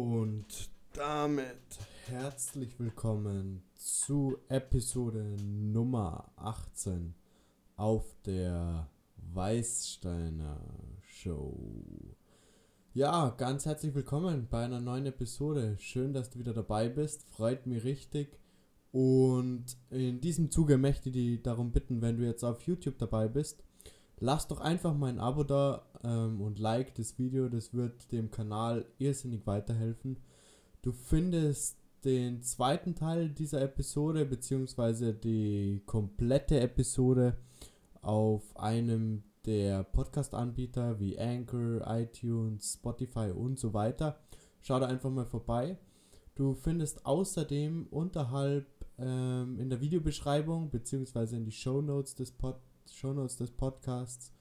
Und 0.00 0.70
damit 0.92 1.76
herzlich 2.06 2.78
willkommen 2.78 3.64
zu 3.74 4.38
Episode 4.48 5.36
Nummer 5.42 6.30
18 6.36 7.16
auf 7.74 8.04
der 8.24 8.88
Weißsteiner 9.34 10.60
Show. 11.02 11.52
Ja, 12.94 13.30
ganz 13.30 13.66
herzlich 13.66 13.92
willkommen 13.92 14.46
bei 14.48 14.64
einer 14.64 14.80
neuen 14.80 15.06
Episode. 15.06 15.74
Schön, 15.80 16.12
dass 16.12 16.30
du 16.30 16.38
wieder 16.38 16.54
dabei 16.54 16.88
bist. 16.88 17.24
Freut 17.24 17.66
mich 17.66 17.82
richtig. 17.82 18.38
Und 18.92 19.64
in 19.90 20.20
diesem 20.20 20.52
Zuge 20.52 20.78
möchte 20.78 21.08
ich 21.08 21.14
dich 21.16 21.42
darum 21.42 21.72
bitten, 21.72 22.02
wenn 22.02 22.18
du 22.18 22.24
jetzt 22.24 22.44
auf 22.44 22.62
YouTube 22.62 22.98
dabei 22.98 23.26
bist, 23.26 23.64
lass 24.20 24.48
doch 24.48 24.60
einfach 24.60 24.94
mal 24.94 25.08
ein 25.08 25.20
Abo 25.20 25.44
da 25.44 25.82
ähm, 26.02 26.40
und 26.40 26.58
like 26.58 26.94
das 26.94 27.18
Video. 27.18 27.48
Das 27.48 27.74
wird 27.74 28.10
dem 28.12 28.30
Kanal 28.30 28.84
irrsinnig 28.98 29.46
weiterhelfen. 29.46 30.16
Du 30.82 30.92
findest 30.92 31.78
den 32.04 32.42
zweiten 32.42 32.94
Teil 32.94 33.30
dieser 33.30 33.60
Episode 33.62 34.24
beziehungsweise 34.24 35.12
die 35.12 35.82
komplette 35.86 36.60
Episode 36.60 37.36
auf 38.02 38.56
einem 38.56 39.24
der 39.44 39.82
Podcast-Anbieter 39.82 41.00
wie 41.00 41.18
Anchor, 41.18 41.82
iTunes, 41.86 42.74
Spotify 42.74 43.30
und 43.30 43.58
so 43.58 43.72
weiter. 43.74 44.18
Schau 44.60 44.78
da 44.78 44.86
einfach 44.86 45.10
mal 45.10 45.26
vorbei. 45.26 45.78
Du 46.34 46.54
findest 46.54 47.04
außerdem 47.06 47.86
unterhalb 47.90 48.66
ähm, 48.98 49.58
in 49.58 49.70
der 49.70 49.80
Videobeschreibung 49.80 50.70
beziehungsweise 50.70 51.36
in 51.36 51.44
die 51.44 51.52
Show 51.52 51.80
Notes 51.80 52.14
des, 52.14 52.30
Pod 52.30 52.56
Shownotes 52.94 53.36
des 53.36 53.50
Podcasts 53.50 54.32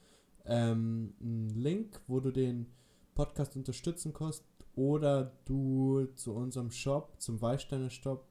ähm, 0.45 1.13
einen 1.21 1.49
Link, 1.49 2.01
wo 2.07 2.19
du 2.19 2.31
den 2.31 2.67
Podcast 3.15 3.55
unterstützen 3.55 4.13
kannst 4.13 4.43
oder 4.75 5.33
du 5.45 6.05
zu 6.15 6.33
unserem 6.33 6.71
Shop, 6.71 7.15
zum 7.20 7.41
Weißsteiner 7.41 7.89
Shop 7.89 8.27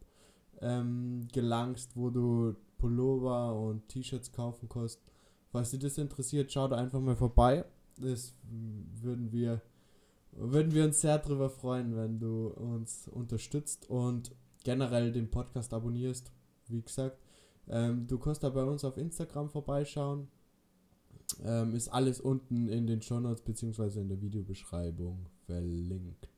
ähm, 0.60 1.26
gelangst, 1.32 1.96
wo 1.96 2.10
du 2.10 2.54
Pullover 2.78 3.54
und 3.58 3.88
T-Shirts 3.88 4.32
kaufen 4.32 4.68
kannst. 4.68 5.00
Falls 5.50 5.70
dich 5.70 5.80
das 5.80 5.98
interessiert, 5.98 6.52
schau 6.52 6.68
da 6.68 6.76
einfach 6.76 7.00
mal 7.00 7.16
vorbei. 7.16 7.64
Das 7.96 8.34
würden 9.00 9.32
wir, 9.32 9.62
würden 10.32 10.72
wir 10.72 10.84
uns 10.84 11.00
sehr 11.00 11.18
darüber 11.18 11.50
freuen, 11.50 11.96
wenn 11.96 12.18
du 12.18 12.48
uns 12.48 13.08
unterstützt 13.08 13.88
und 13.88 14.34
generell 14.64 15.12
den 15.12 15.30
Podcast 15.30 15.72
abonnierst. 15.72 16.30
Wie 16.68 16.82
gesagt, 16.82 17.25
ähm, 17.68 18.06
du 18.06 18.18
kannst 18.18 18.42
da 18.42 18.50
bei 18.50 18.64
uns 18.64 18.84
auf 18.84 18.96
Instagram 18.96 19.50
vorbeischauen. 19.50 20.28
Ähm, 21.44 21.74
ist 21.74 21.88
alles 21.88 22.20
unten 22.20 22.68
in 22.68 22.86
den 22.86 23.02
Show 23.02 23.18
Notes 23.18 23.42
bzw. 23.42 24.00
in 24.00 24.08
der 24.08 24.20
Videobeschreibung 24.20 25.26
verlinkt. 25.46 26.28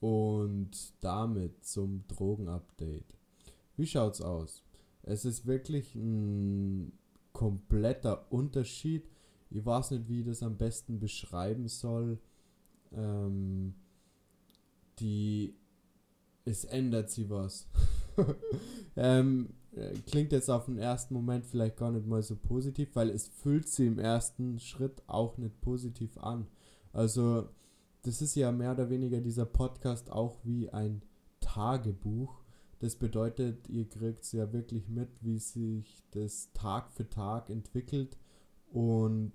Und 0.00 0.70
damit 1.00 1.64
zum 1.64 2.04
Drogenupdate. 2.06 3.18
Wie 3.76 3.86
schaut's 3.86 4.20
aus? 4.20 4.62
Es 5.02 5.24
ist 5.24 5.46
wirklich 5.46 5.94
ein 5.96 6.92
kompletter 7.32 8.30
Unterschied. 8.30 9.08
Ich 9.50 9.64
weiß 9.64 9.92
nicht, 9.92 10.08
wie 10.08 10.20
ich 10.20 10.26
das 10.26 10.42
am 10.42 10.56
besten 10.56 11.00
beschreiben 11.00 11.66
soll. 11.66 12.18
Ähm, 12.92 13.74
die 15.00 15.54
es 16.48 16.64
ändert 16.64 17.10
sich 17.10 17.28
was. 17.28 17.66
ähm, 18.96 19.50
äh, 19.50 19.57
klingt 20.06 20.32
jetzt 20.32 20.50
auf 20.50 20.66
den 20.66 20.78
ersten 20.78 21.14
Moment 21.14 21.44
vielleicht 21.44 21.76
gar 21.76 21.90
nicht 21.90 22.06
mal 22.06 22.22
so 22.22 22.36
positiv, 22.36 22.94
weil 22.94 23.10
es 23.10 23.28
fühlt 23.28 23.68
sich 23.68 23.86
im 23.86 23.98
ersten 23.98 24.58
Schritt 24.58 25.02
auch 25.06 25.38
nicht 25.38 25.60
positiv 25.60 26.18
an. 26.18 26.46
Also 26.92 27.48
das 28.02 28.22
ist 28.22 28.34
ja 28.34 28.52
mehr 28.52 28.72
oder 28.72 28.90
weniger 28.90 29.20
dieser 29.20 29.46
Podcast 29.46 30.10
auch 30.10 30.38
wie 30.44 30.70
ein 30.70 31.02
Tagebuch. 31.40 32.42
Das 32.80 32.96
bedeutet, 32.96 33.68
ihr 33.68 33.88
kriegt 33.88 34.32
ja 34.32 34.52
wirklich 34.52 34.88
mit, 34.88 35.08
wie 35.20 35.38
sich 35.38 36.04
das 36.12 36.52
Tag 36.52 36.92
für 36.92 37.08
Tag 37.08 37.50
entwickelt 37.50 38.16
und 38.70 39.32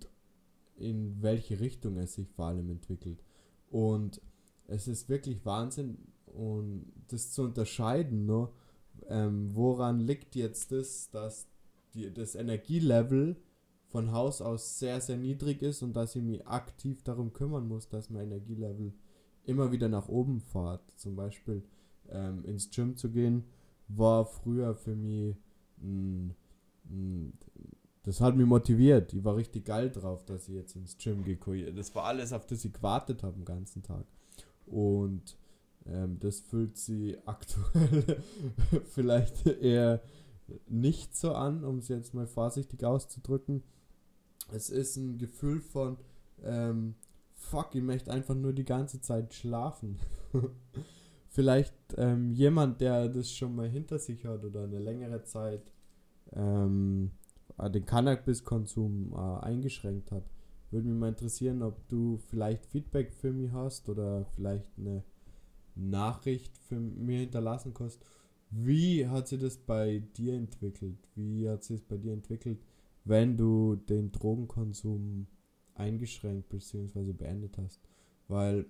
in 0.76 1.22
welche 1.22 1.60
Richtung 1.60 1.98
es 1.98 2.16
sich 2.16 2.30
vor 2.30 2.46
allem 2.46 2.70
entwickelt. 2.70 3.24
Und 3.70 4.22
es 4.68 4.88
ist 4.88 5.10
wirklich 5.10 5.46
Wahnsinn 5.46 5.98
und 6.26 6.92
das 7.10 7.32
zu 7.32 7.44
unterscheiden, 7.44 8.26
ne? 8.26 8.50
Ähm, 9.10 9.52
woran 9.54 10.00
liegt 10.00 10.36
jetzt 10.36 10.72
das, 10.72 11.10
dass 11.12 11.48
die, 11.94 12.14
das 12.14 12.36
Energielevel 12.36 13.36
von 13.88 14.12
Haus 14.12 14.42
aus 14.42 14.80
sehr, 14.80 15.00
sehr 15.02 15.18
niedrig 15.18 15.62
ist 15.62 15.84
und 15.84 15.94
dass 15.94 16.16
ich 16.16 16.24
mich 16.24 16.46
aktiv 16.48 17.04
darum 17.04 17.34
kümmern 17.34 17.68
muss, 17.68 17.90
dass 17.90 18.10
mein 18.10 18.24
Energielevel 18.24 18.94
immer 19.46 19.72
wieder 19.72 19.90
nach 19.90 20.08
oben 20.08 20.40
fährt. 20.40 20.82
Zum 20.98 21.16
Beispiel 21.16 21.64
ähm, 22.10 22.44
ins 22.46 22.72
Gym 22.72 22.96
zu 22.96 23.12
gehen, 23.12 23.44
war 23.88 24.26
früher 24.26 24.74
für 24.76 24.96
mich 24.96 25.36
mh, 25.78 26.34
mh, 26.90 27.32
das 28.04 28.20
hat 28.20 28.36
mich 28.36 28.46
motiviert. 28.46 29.14
Ich 29.14 29.24
war 29.24 29.38
richtig 29.38 29.66
geil 29.66 29.90
drauf, 29.90 30.26
dass 30.26 30.50
ich 30.50 30.56
jetzt 30.56 30.76
ins 30.76 30.98
Gym 30.98 31.24
gehe. 31.24 31.74
Das 31.74 31.96
war 31.96 32.04
alles, 32.04 32.34
auf 32.34 32.46
das 32.46 32.66
ich 32.66 32.74
gewartet 32.74 33.24
habe 33.24 33.36
den 33.36 33.46
ganzen 33.46 33.82
Tag. 33.82 34.06
Und 34.66 35.38
ähm, 35.86 36.18
das 36.20 36.40
fühlt 36.40 36.78
sie 36.78 37.18
aktuell 37.26 38.22
vielleicht 38.90 39.46
eher 39.46 40.02
nicht 40.68 41.16
so 41.16 41.34
an, 41.34 41.64
um 41.64 41.80
es 41.80 41.88
jetzt 41.88 42.14
mal 42.14 42.28
vorsichtig 42.28 42.84
auszudrücken. 42.84 43.64
Es 44.52 44.70
ist 44.70 44.98
ein 44.98 45.18
Gefühl 45.18 45.62
von, 45.62 45.98
ähm, 46.44 46.96
fuck, 47.36 47.76
ich 47.76 47.82
möchte 47.82 48.12
einfach 48.12 48.36
nur 48.36 48.54
die 48.54 48.66
ganze 48.66 49.02
Zeit 49.02 49.34
schlafen. 49.34 50.00
vielleicht 51.30 51.74
ähm, 51.98 52.32
jemand, 52.32 52.80
der 52.82 53.10
das 53.10 53.32
schon 53.32 53.56
mal 53.56 53.68
hinter 53.68 54.00
sich 54.00 54.26
hat 54.26 54.44
oder 54.46 54.64
eine 54.64 54.80
längere 54.80 55.24
Zeit 55.24 55.72
ähm, 56.32 57.12
den 57.58 57.86
Cannabiskonsum 57.86 59.14
äh, 59.14 59.46
eingeschränkt 59.46 60.12
hat, 60.12 60.24
würde 60.72 60.88
mich 60.88 60.98
mal 61.00 61.10
interessieren, 61.10 61.62
ob 61.62 61.88
du 61.88 62.18
vielleicht 62.30 62.66
Feedback 62.66 63.14
für 63.14 63.32
mich 63.32 63.52
hast 63.52 63.90
oder 63.90 64.26
vielleicht 64.36 64.68
eine 64.78 65.04
Nachricht 65.76 66.58
für 66.58 66.80
mir 66.80 67.20
hinterlassen 67.20 67.74
kannst. 67.74 68.00
Wie 68.50 69.08
hat 69.08 69.28
sich 69.28 69.40
das 69.40 69.58
bei 69.58 70.04
dir 70.16 70.36
entwickelt? 70.36 70.98
Wie 71.16 71.50
hat 71.50 71.64
sich 71.64 71.80
das 71.80 71.88
bei 71.88 71.98
dir 71.98 72.14
entwickelt, 72.14 72.64
wenn 73.04 73.36
du 73.36 73.76
den 73.76 74.12
Drogenkonsum 74.12 75.28
eingeschränkt 75.76 76.50
bzw. 76.50 77.14
beendet 77.14 77.58
hast? 77.58 77.82
Weil 78.28 78.68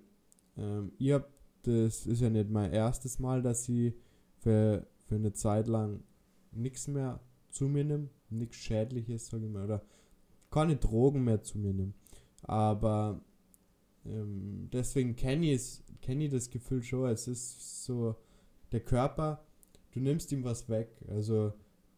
ähm, 0.56 0.92
ihr 0.98 1.16
habt, 1.16 1.32
das 1.62 2.06
ist 2.06 2.20
ja 2.20 2.30
nicht 2.30 2.50
mein 2.50 2.72
erstes 2.72 3.18
Mal, 3.18 3.42
dass 3.42 3.68
ich 3.68 3.94
für, 4.38 4.86
für 5.06 5.16
eine 5.16 5.32
Zeit 5.32 5.66
lang 5.66 6.02
nichts 6.52 6.88
mehr 6.88 7.20
zu 7.50 7.68
mir 7.68 7.84
nehme, 7.84 8.08
nichts 8.30 8.56
Schädliches, 8.56 9.26
sage 9.26 9.46
ich 9.46 9.52
mal, 9.52 9.64
oder 9.64 9.82
keine 10.50 10.76
Drogen 10.76 11.24
mehr 11.24 11.42
zu 11.42 11.58
mir 11.58 11.72
nehme. 11.72 11.94
Aber 12.42 13.20
ähm, 14.06 14.68
deswegen 14.72 15.16
kenne 15.16 15.52
ich 15.52 15.82
ich 16.00 16.30
das 16.30 16.50
Gefühl 16.50 16.82
schon. 16.82 17.08
Es 17.08 17.28
ist 17.28 17.84
so, 17.84 18.16
der 18.72 18.80
Körper, 18.80 19.44
du 19.92 20.00
nimmst 20.00 20.32
ihm 20.32 20.44
was 20.44 20.68
weg. 20.68 21.04
Also 21.08 21.52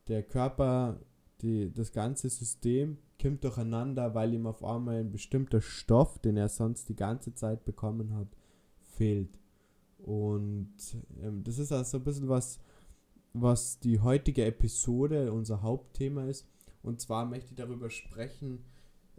der 0.09 0.23
Körper, 0.23 1.01
die, 1.41 1.73
das 1.73 1.93
ganze 1.93 2.29
System 2.29 2.99
kommt 3.21 3.45
durcheinander, 3.45 4.15
weil 4.15 4.35
ihm 4.35 4.47
auf 4.47 4.63
einmal 4.63 5.01
ein 5.01 5.11
bestimmter 5.11 5.61
Stoff, 5.61 6.19
den 6.19 6.37
er 6.37 6.49
sonst 6.49 6.89
die 6.89 6.97
ganze 6.97 7.35
Zeit 7.35 7.65
bekommen 7.65 8.15
hat, 8.15 8.29
fehlt. 8.83 9.39
Und 9.99 10.75
ähm, 11.23 11.43
das 11.43 11.59
ist 11.59 11.73
also 11.73 11.99
ein 11.99 12.05
bisschen 12.05 12.29
was, 12.29 12.61
was 13.33 13.81
die 13.81 14.01
heutige 14.01 14.45
Episode 14.45 15.33
unser 15.33 15.63
Hauptthema 15.63 16.27
ist. 16.27 16.47
Und 16.83 17.01
zwar 17.01 17.27
möchte 17.27 17.51
ich 17.51 17.57
darüber 17.57 17.91
sprechen, 17.91 18.65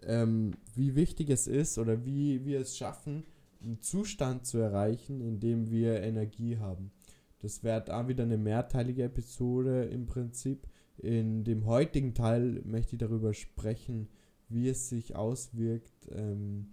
ähm, 0.04 0.52
wie 0.76 0.96
wichtig 0.96 1.30
es 1.30 1.48
ist 1.48 1.78
oder 1.78 2.06
wie 2.06 2.46
wir 2.46 2.62
es 2.62 2.78
schaffen, 2.78 3.24
einen 3.62 3.82
Zustand 3.82 4.46
zu 4.46 4.58
erreichen, 4.60 5.22
in 5.22 5.40
dem 5.40 5.70
wir 5.70 6.02
Energie 6.02 6.58
haben. 6.58 6.92
Das 7.40 7.64
wäre 7.64 7.96
auch 7.96 8.08
wieder 8.08 8.24
eine 8.24 8.38
mehrteilige 8.38 9.04
Episode 9.04 9.86
im 9.86 10.06
Prinzip. 10.06 10.68
In 10.98 11.44
dem 11.44 11.66
heutigen 11.66 12.14
Teil 12.14 12.62
möchte 12.66 12.96
ich 12.96 13.00
darüber 13.00 13.34
sprechen, 13.34 14.10
wie 14.50 14.70
es 14.70 14.90
sich 14.90 15.16
auswirkt, 15.16 16.08
ähm, 16.12 16.68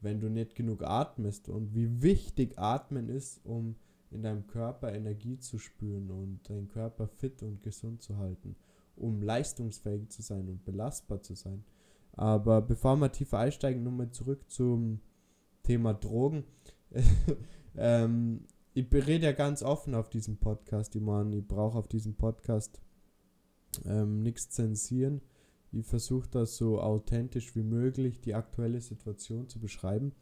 wenn 0.00 0.20
du 0.20 0.28
nicht 0.28 0.54
genug 0.54 0.82
atmest 0.82 1.48
und 1.48 1.74
wie 1.74 2.02
wichtig 2.02 2.58
Atmen 2.58 3.08
ist, 3.08 3.40
um 3.44 3.76
in 4.10 4.22
deinem 4.22 4.46
Körper 4.46 4.92
Energie 4.92 5.38
zu 5.38 5.58
spüren 5.58 6.10
und 6.10 6.48
deinen 6.48 6.68
Körper 6.68 7.06
fit 7.06 7.42
und 7.42 7.62
gesund 7.62 8.02
zu 8.02 8.16
halten, 8.16 8.56
um 8.96 9.22
leistungsfähig 9.22 10.08
zu 10.10 10.22
sein 10.22 10.48
und 10.48 10.64
belastbar 10.64 11.22
zu 11.22 11.34
sein. 11.34 11.64
Aber 12.12 12.60
bevor 12.60 12.96
wir 12.96 13.12
tiefer 13.12 13.38
einsteigen, 13.38 13.82
nochmal 13.82 14.10
zurück 14.10 14.50
zum 14.50 15.00
Thema 15.62 15.94
Drogen. 15.94 16.44
ähm, 17.76 18.46
ich 18.74 18.86
rede 18.92 19.26
ja 19.26 19.32
ganz 19.32 19.62
offen 19.62 19.94
auf 19.94 20.10
diesem 20.10 20.36
Podcast. 20.36 20.94
Ich 20.96 21.02
meine, 21.02 21.36
ich 21.36 21.46
brauche 21.46 21.78
auf 21.78 21.88
diesem 21.88 22.14
Podcast 22.14 22.80
ähm, 23.84 24.22
nichts 24.22 24.50
zensieren. 24.50 25.22
Ich 25.72 25.86
versuche 25.86 26.28
das 26.28 26.56
so 26.56 26.80
authentisch 26.80 27.54
wie 27.54 27.62
möglich, 27.62 28.20
die 28.20 28.34
aktuelle 28.34 28.80
Situation 28.80 29.48
zu 29.48 29.60
beschreiben. 29.60 30.12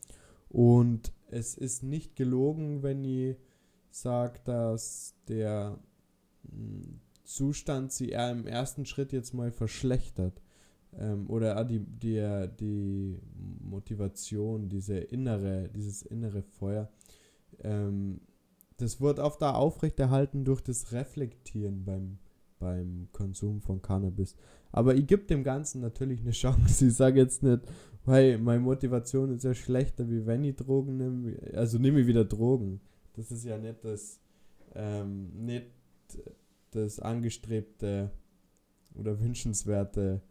Und 0.49 1.12
es 1.31 1.56
ist 1.56 1.82
nicht 1.82 2.17
gelogen, 2.17 2.82
wenn 2.82 3.05
ich 3.05 3.37
sage, 3.90 4.40
dass 4.44 5.14
der 5.29 5.79
hm, 6.50 7.00
Zustand 7.25 7.93
sie 7.93 8.11
eher 8.11 8.31
im 8.31 8.46
ersten 8.46 8.87
Schritt 8.87 9.12
jetzt 9.12 9.35
mal 9.35 9.52
verschlechtert. 9.52 10.40
Ähm, 10.96 11.29
oder 11.29 11.64
die, 11.64 11.81
die, 11.81 12.49
die 12.58 13.19
Motivation, 13.61 14.69
diese 14.69 14.99
innere, 14.99 15.69
dieses 15.69 16.02
innere 16.02 16.43
Feuer. 16.43 16.88
Ähm, 17.61 18.20
das 18.79 19.00
wird 19.00 19.19
oft 19.19 19.43
da 19.43 19.55
aufrechterhalten 19.55 20.44
durch 20.44 20.61
das 20.61 20.93
Reflektieren 20.93 21.85
beim, 21.85 22.19
beim 22.58 23.08
Konsum 23.12 23.61
von 23.61 23.82
Cannabis. 23.82 24.37
Aber 24.70 24.94
ich 24.94 25.06
gebe 25.06 25.25
dem 25.25 25.44
Ganzen 25.44 25.81
natürlich 25.81 26.20
eine 26.20 26.31
Chance. 26.32 26.87
Ich 26.87 26.94
sage 26.94 27.20
jetzt 27.20 27.43
nicht, 27.43 27.62
weil 28.05 28.38
meine 28.38 28.61
Motivation 28.61 29.35
ist 29.35 29.44
ja 29.44 29.55
schlechter, 29.55 30.08
wie 30.08 30.26
wenn 30.26 30.44
ich 30.44 30.56
Drogen 30.56 30.96
nehme. 30.96 31.37
Also 31.55 31.79
nehme 31.79 32.00
ich 32.00 32.06
wieder 32.06 32.25
Drogen. 32.25 32.81
Das 33.14 33.31
ist 33.32 33.44
ja 33.44 33.58
nicht 33.58 33.85
das, 33.85 34.20
ähm, 34.75 35.31
nicht 35.44 35.67
das 36.70 37.00
angestrebte 37.00 38.11
oder 38.94 39.19
wünschenswerte 39.20 40.23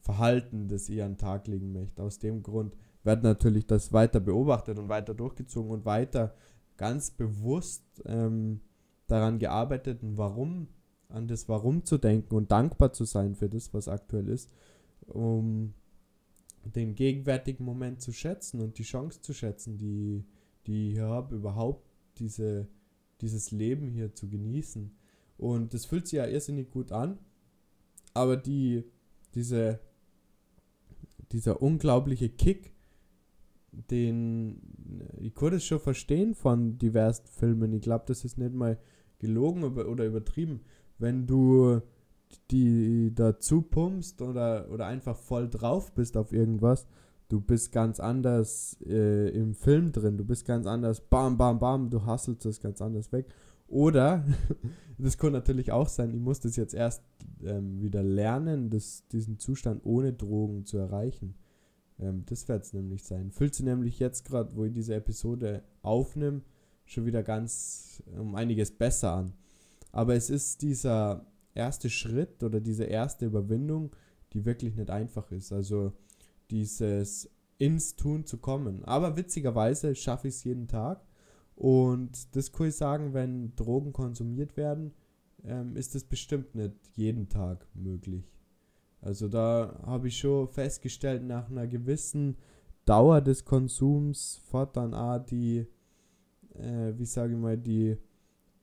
Verhalten, 0.00 0.68
das 0.68 0.88
ich 0.88 1.02
an 1.02 1.12
den 1.12 1.18
Tag 1.18 1.46
legen 1.46 1.72
möchte. 1.72 2.02
Aus 2.02 2.18
dem 2.18 2.42
Grund 2.42 2.76
wird 3.04 3.22
natürlich 3.22 3.66
das 3.66 3.92
weiter 3.92 4.20
beobachtet 4.20 4.78
und 4.78 4.88
weiter 4.88 5.14
durchgezogen 5.14 5.70
und 5.70 5.84
weiter 5.84 6.34
ganz 6.76 7.10
bewusst 7.10 7.84
ähm, 8.06 8.60
daran 9.06 9.38
gearbeitet, 9.38 10.00
warum, 10.02 10.68
an 11.08 11.28
das 11.28 11.48
Warum 11.48 11.84
zu 11.84 11.98
denken 11.98 12.34
und 12.34 12.50
dankbar 12.50 12.92
zu 12.92 13.04
sein 13.04 13.34
für 13.34 13.48
das, 13.48 13.74
was 13.74 13.88
aktuell 13.88 14.28
ist, 14.28 14.52
um 15.06 15.74
den 16.64 16.94
gegenwärtigen 16.94 17.64
Moment 17.64 18.00
zu 18.00 18.12
schätzen 18.12 18.60
und 18.60 18.78
die 18.78 18.84
Chance 18.84 19.20
zu 19.20 19.34
schätzen, 19.34 19.78
die, 19.78 20.24
die 20.66 20.92
ich 20.92 20.98
habe, 21.00 21.36
überhaupt 21.36 21.86
diese, 22.18 22.68
dieses 23.20 23.50
Leben 23.50 23.88
hier 23.88 24.14
zu 24.14 24.28
genießen. 24.28 24.94
Und 25.38 25.74
das 25.74 25.86
fühlt 25.86 26.06
sich 26.06 26.18
ja 26.18 26.26
irrsinnig 26.26 26.70
gut 26.70 26.92
an, 26.92 27.18
aber 28.14 28.36
die, 28.36 28.84
diese, 29.34 29.80
dieser 31.32 31.62
unglaubliche 31.62 32.28
Kick, 32.28 32.72
den 33.72 34.60
ich 35.20 35.34
konnte 35.34 35.56
es 35.56 35.64
schon 35.64 35.80
verstehen 35.80 36.34
von 36.34 36.78
diversen 36.78 37.26
Filmen. 37.26 37.72
Ich 37.72 37.82
glaube, 37.82 38.04
das 38.06 38.24
ist 38.24 38.38
nicht 38.38 38.52
mal 38.52 38.78
gelogen 39.18 39.62
oder 39.62 40.06
übertrieben. 40.06 40.60
Wenn 40.98 41.26
du 41.26 41.80
die 42.50 43.12
dazu 43.14 43.62
pumpst 43.62 44.22
oder, 44.22 44.68
oder 44.70 44.86
einfach 44.86 45.16
voll 45.16 45.48
drauf 45.48 45.92
bist 45.94 46.16
auf 46.16 46.32
irgendwas, 46.32 46.86
du 47.28 47.40
bist 47.40 47.72
ganz 47.72 48.00
anders 48.00 48.76
äh, 48.86 49.28
im 49.30 49.54
Film 49.54 49.92
drin, 49.92 50.16
du 50.16 50.24
bist 50.24 50.44
ganz 50.44 50.66
anders, 50.66 51.00
bam, 51.00 51.36
bam, 51.36 51.58
bam, 51.58 51.90
du 51.90 52.04
hasselst 52.04 52.44
das 52.44 52.60
ganz 52.60 52.82
anders 52.82 53.12
weg. 53.12 53.26
Oder, 53.70 54.26
das 54.98 55.16
kann 55.16 55.32
natürlich 55.32 55.70
auch 55.70 55.88
sein, 55.88 56.12
ich 56.12 56.20
muss 56.20 56.40
das 56.40 56.56
jetzt 56.56 56.74
erst 56.74 57.02
ähm, 57.44 57.80
wieder 57.80 58.02
lernen, 58.02 58.68
das, 58.68 59.06
diesen 59.08 59.38
Zustand 59.38 59.86
ohne 59.86 60.12
Drogen 60.12 60.66
zu 60.66 60.76
erreichen. 60.76 61.36
Ähm, 62.00 62.24
das 62.26 62.48
wird 62.48 62.64
es 62.64 62.72
nämlich 62.72 63.04
sein. 63.04 63.30
Fühlt 63.30 63.54
sich 63.54 63.64
nämlich 63.64 64.00
jetzt 64.00 64.24
gerade, 64.24 64.54
wo 64.56 64.64
ich 64.64 64.72
diese 64.72 64.96
Episode 64.96 65.62
aufnehme, 65.82 66.42
schon 66.84 67.06
wieder 67.06 67.22
ganz 67.22 68.02
um 68.18 68.34
einiges 68.34 68.72
besser 68.72 69.12
an. 69.12 69.34
Aber 69.92 70.16
es 70.16 70.30
ist 70.30 70.62
dieser 70.62 71.24
erste 71.54 71.90
Schritt 71.90 72.42
oder 72.42 72.60
diese 72.60 72.84
erste 72.84 73.26
Überwindung, 73.26 73.94
die 74.32 74.44
wirklich 74.44 74.74
nicht 74.74 74.90
einfach 74.90 75.30
ist. 75.30 75.52
Also 75.52 75.92
dieses 76.50 77.30
ins 77.58 77.94
Tun 77.94 78.24
zu 78.24 78.38
kommen. 78.38 78.84
Aber 78.84 79.16
witzigerweise 79.16 79.94
schaffe 79.94 80.26
ich 80.26 80.34
es 80.34 80.44
jeden 80.44 80.66
Tag. 80.66 81.04
Und 81.60 82.34
das 82.34 82.52
kann 82.52 82.68
ich 82.68 82.76
sagen, 82.76 83.12
wenn 83.12 83.54
Drogen 83.54 83.92
konsumiert 83.92 84.56
werden, 84.56 84.94
ähm, 85.44 85.76
ist 85.76 85.94
es 85.94 86.04
bestimmt 86.04 86.54
nicht 86.54 86.72
jeden 86.94 87.28
Tag 87.28 87.66
möglich. 87.74 88.24
Also 89.02 89.28
da 89.28 89.78
habe 89.84 90.08
ich 90.08 90.16
schon 90.16 90.48
festgestellt, 90.48 91.22
nach 91.22 91.50
einer 91.50 91.66
gewissen 91.66 92.38
Dauer 92.86 93.20
des 93.20 93.44
Konsums 93.44 94.40
fährt 94.50 94.74
dann 94.78 94.94
auch 94.94 95.18
die, 95.18 95.66
äh, 96.54 96.94
wie 96.96 97.04
sage 97.04 97.34
ich 97.34 97.38
mal, 97.38 97.58
die, 97.58 97.98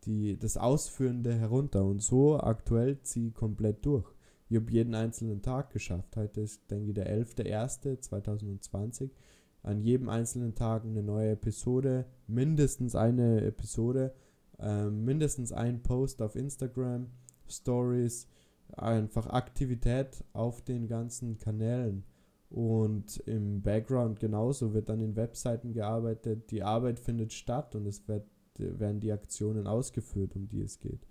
die, 0.05 0.35
das 0.35 0.57
Ausführende 0.57 1.35
herunter. 1.35 1.85
Und 1.85 2.01
so 2.01 2.39
aktuell 2.39 2.99
ziehe 3.03 3.27
ich 3.27 3.35
komplett 3.35 3.85
durch. 3.85 4.11
Ich 4.49 4.57
habe 4.57 4.71
jeden 4.71 4.95
einzelnen 4.95 5.43
Tag 5.43 5.69
geschafft. 5.69 6.17
Heute 6.17 6.41
ist, 6.41 6.71
denke 6.71 6.87
ich, 6.87 6.95
der 6.95 7.15
11.01.2020. 7.15 9.11
An 9.67 9.81
jedem 9.81 10.07
einzelnen 10.07 10.55
Tag 10.55 10.85
eine 10.85 11.03
neue 11.03 11.31
Episode, 11.31 12.05
mindestens 12.25 12.95
eine 12.95 13.41
Episode, 13.41 14.13
äh, 14.59 14.85
mindestens 14.85 15.51
ein 15.51 15.83
Post 15.83 16.21
auf 16.21 16.37
Instagram, 16.37 17.07
Stories, 17.49 18.29
einfach 18.77 19.27
Aktivität 19.27 20.23
auf 20.31 20.61
den 20.61 20.87
ganzen 20.87 21.37
Kanälen. 21.37 22.05
Und 22.49 23.17
im 23.25 23.61
Background 23.61 24.21
genauso 24.21 24.73
wird 24.73 24.87
dann 24.87 25.01
in 25.01 25.17
Webseiten 25.17 25.73
gearbeitet. 25.73 26.49
Die 26.51 26.63
Arbeit 26.63 26.97
findet 26.97 27.33
statt 27.33 27.75
und 27.75 27.85
es 27.87 28.07
wird, 28.07 28.25
werden 28.57 29.01
die 29.01 29.11
Aktionen 29.11 29.67
ausgeführt, 29.67 30.37
um 30.37 30.47
die 30.47 30.61
es 30.61 30.79
geht. 30.79 31.05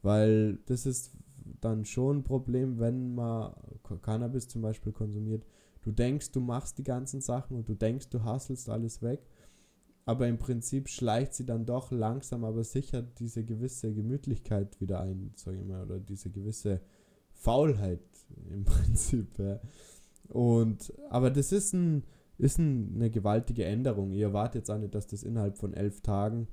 Weil 0.00 0.56
das 0.64 0.86
ist 0.86 1.12
dann 1.60 1.84
schon 1.84 2.18
ein 2.18 2.24
Problem, 2.24 2.78
wenn 2.78 3.14
man 3.14 3.52
Cannabis 4.00 4.48
zum 4.48 4.62
Beispiel 4.62 4.92
konsumiert. 4.92 5.44
Du 5.88 5.94
denkst, 5.94 6.32
du 6.32 6.40
machst 6.40 6.76
die 6.76 6.84
ganzen 6.84 7.22
Sachen 7.22 7.56
und 7.56 7.66
du 7.66 7.74
denkst, 7.74 8.10
du 8.10 8.22
hasselst 8.22 8.68
alles 8.68 9.00
weg. 9.00 9.26
Aber 10.04 10.28
im 10.28 10.36
Prinzip 10.36 10.90
schleicht 10.90 11.32
sie 11.32 11.46
dann 11.46 11.64
doch 11.64 11.90
langsam, 11.90 12.44
aber 12.44 12.62
sicher 12.62 13.00
diese 13.00 13.42
gewisse 13.42 13.94
Gemütlichkeit 13.94 14.78
wieder 14.82 15.00
ein, 15.00 15.32
sage 15.34 15.56
ich 15.56 15.64
mal, 15.64 15.84
oder 15.84 15.98
diese 15.98 16.28
gewisse 16.28 16.82
Faulheit 17.32 18.02
im 18.50 18.66
Prinzip. 18.66 19.38
Ja. 19.38 19.60
Und, 20.28 20.92
aber 21.08 21.30
das 21.30 21.52
ist, 21.52 21.72
ein, 21.72 22.04
ist 22.36 22.58
ein, 22.58 22.92
eine 22.96 23.08
gewaltige 23.08 23.64
Änderung. 23.64 24.12
Ihr 24.12 24.26
erwartet 24.26 24.56
jetzt 24.56 24.70
auch 24.70 24.78
nicht, 24.78 24.94
dass 24.94 25.06
das 25.06 25.22
innerhalb 25.22 25.56
von 25.56 25.72
elf 25.72 26.02
Tagen, 26.02 26.48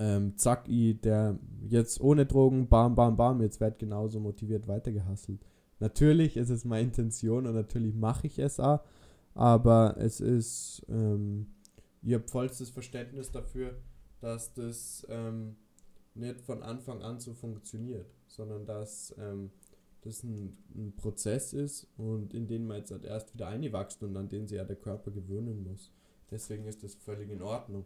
ähm, 0.00 0.36
zack, 0.36 0.64
der 0.66 1.38
jetzt 1.68 2.00
ohne 2.00 2.26
Drogen, 2.26 2.66
bam, 2.66 2.96
bam, 2.96 3.16
bam, 3.16 3.40
jetzt 3.40 3.60
wird 3.60 3.78
genauso 3.78 4.18
motiviert 4.18 4.66
weitergehasselt. 4.66 5.46
Natürlich 5.78 6.36
ist 6.36 6.50
es 6.50 6.64
meine 6.64 6.84
Intention 6.84 7.46
und 7.46 7.54
natürlich 7.54 7.94
mache 7.94 8.26
ich 8.26 8.38
es 8.38 8.58
auch, 8.60 8.80
aber 9.34 9.96
es 9.98 10.20
ist, 10.20 10.86
ähm, 10.88 11.46
ihr 12.02 12.16
habt 12.16 12.30
vollstes 12.30 12.70
Verständnis 12.70 13.30
dafür, 13.30 13.76
dass 14.20 14.54
das 14.54 15.06
ähm, 15.10 15.56
nicht 16.14 16.40
von 16.40 16.62
Anfang 16.62 17.02
an 17.02 17.20
so 17.20 17.34
funktioniert, 17.34 18.06
sondern 18.26 18.64
dass 18.64 19.14
ähm, 19.18 19.50
das 20.00 20.22
ein, 20.22 20.56
ein 20.74 20.94
Prozess 20.96 21.52
ist 21.52 21.88
und 21.98 22.32
in 22.32 22.46
den 22.46 22.66
man 22.66 22.78
jetzt 22.78 22.90
halt 22.90 23.04
erst 23.04 23.34
wieder 23.34 23.48
einwächst 23.48 24.02
und 24.02 24.16
an 24.16 24.28
den 24.28 24.46
sich 24.46 24.56
ja 24.56 24.64
der 24.64 24.76
Körper 24.76 25.10
gewöhnen 25.10 25.62
muss. 25.62 25.92
Deswegen 26.30 26.64
ist 26.66 26.82
das 26.82 26.94
völlig 26.94 27.30
in 27.30 27.42
Ordnung. 27.42 27.84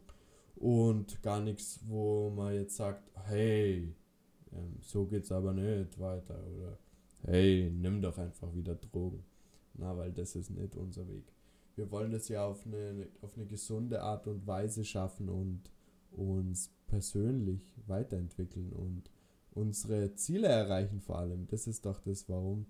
Und 0.56 1.22
gar 1.22 1.40
nichts, 1.40 1.80
wo 1.86 2.30
man 2.30 2.54
jetzt 2.54 2.76
sagt, 2.76 3.10
hey, 3.24 3.94
ähm, 4.52 4.76
so 4.80 5.06
geht's 5.06 5.32
aber 5.32 5.52
nicht 5.52 5.98
weiter 5.98 6.38
oder 6.46 6.78
hey, 7.24 7.70
nimm 7.70 8.02
doch 8.02 8.18
einfach 8.18 8.54
wieder 8.54 8.74
Drogen. 8.74 9.24
Na, 9.74 9.96
weil 9.96 10.12
das 10.12 10.36
ist 10.36 10.50
nicht 10.50 10.76
unser 10.76 11.08
Weg. 11.08 11.32
Wir 11.76 11.90
wollen 11.90 12.12
das 12.12 12.28
ja 12.28 12.46
auf 12.46 12.66
eine, 12.66 13.08
auf 13.22 13.36
eine 13.36 13.46
gesunde 13.46 14.02
Art 14.02 14.26
und 14.26 14.46
Weise 14.46 14.84
schaffen 14.84 15.28
und 15.28 15.62
uns 16.10 16.70
persönlich 16.86 17.62
weiterentwickeln 17.86 18.72
und 18.72 19.10
unsere 19.52 20.14
Ziele 20.14 20.48
erreichen 20.48 21.00
vor 21.00 21.18
allem. 21.18 21.46
Das 21.46 21.66
ist 21.66 21.86
doch 21.86 22.00
das 22.00 22.28
Warum. 22.28 22.66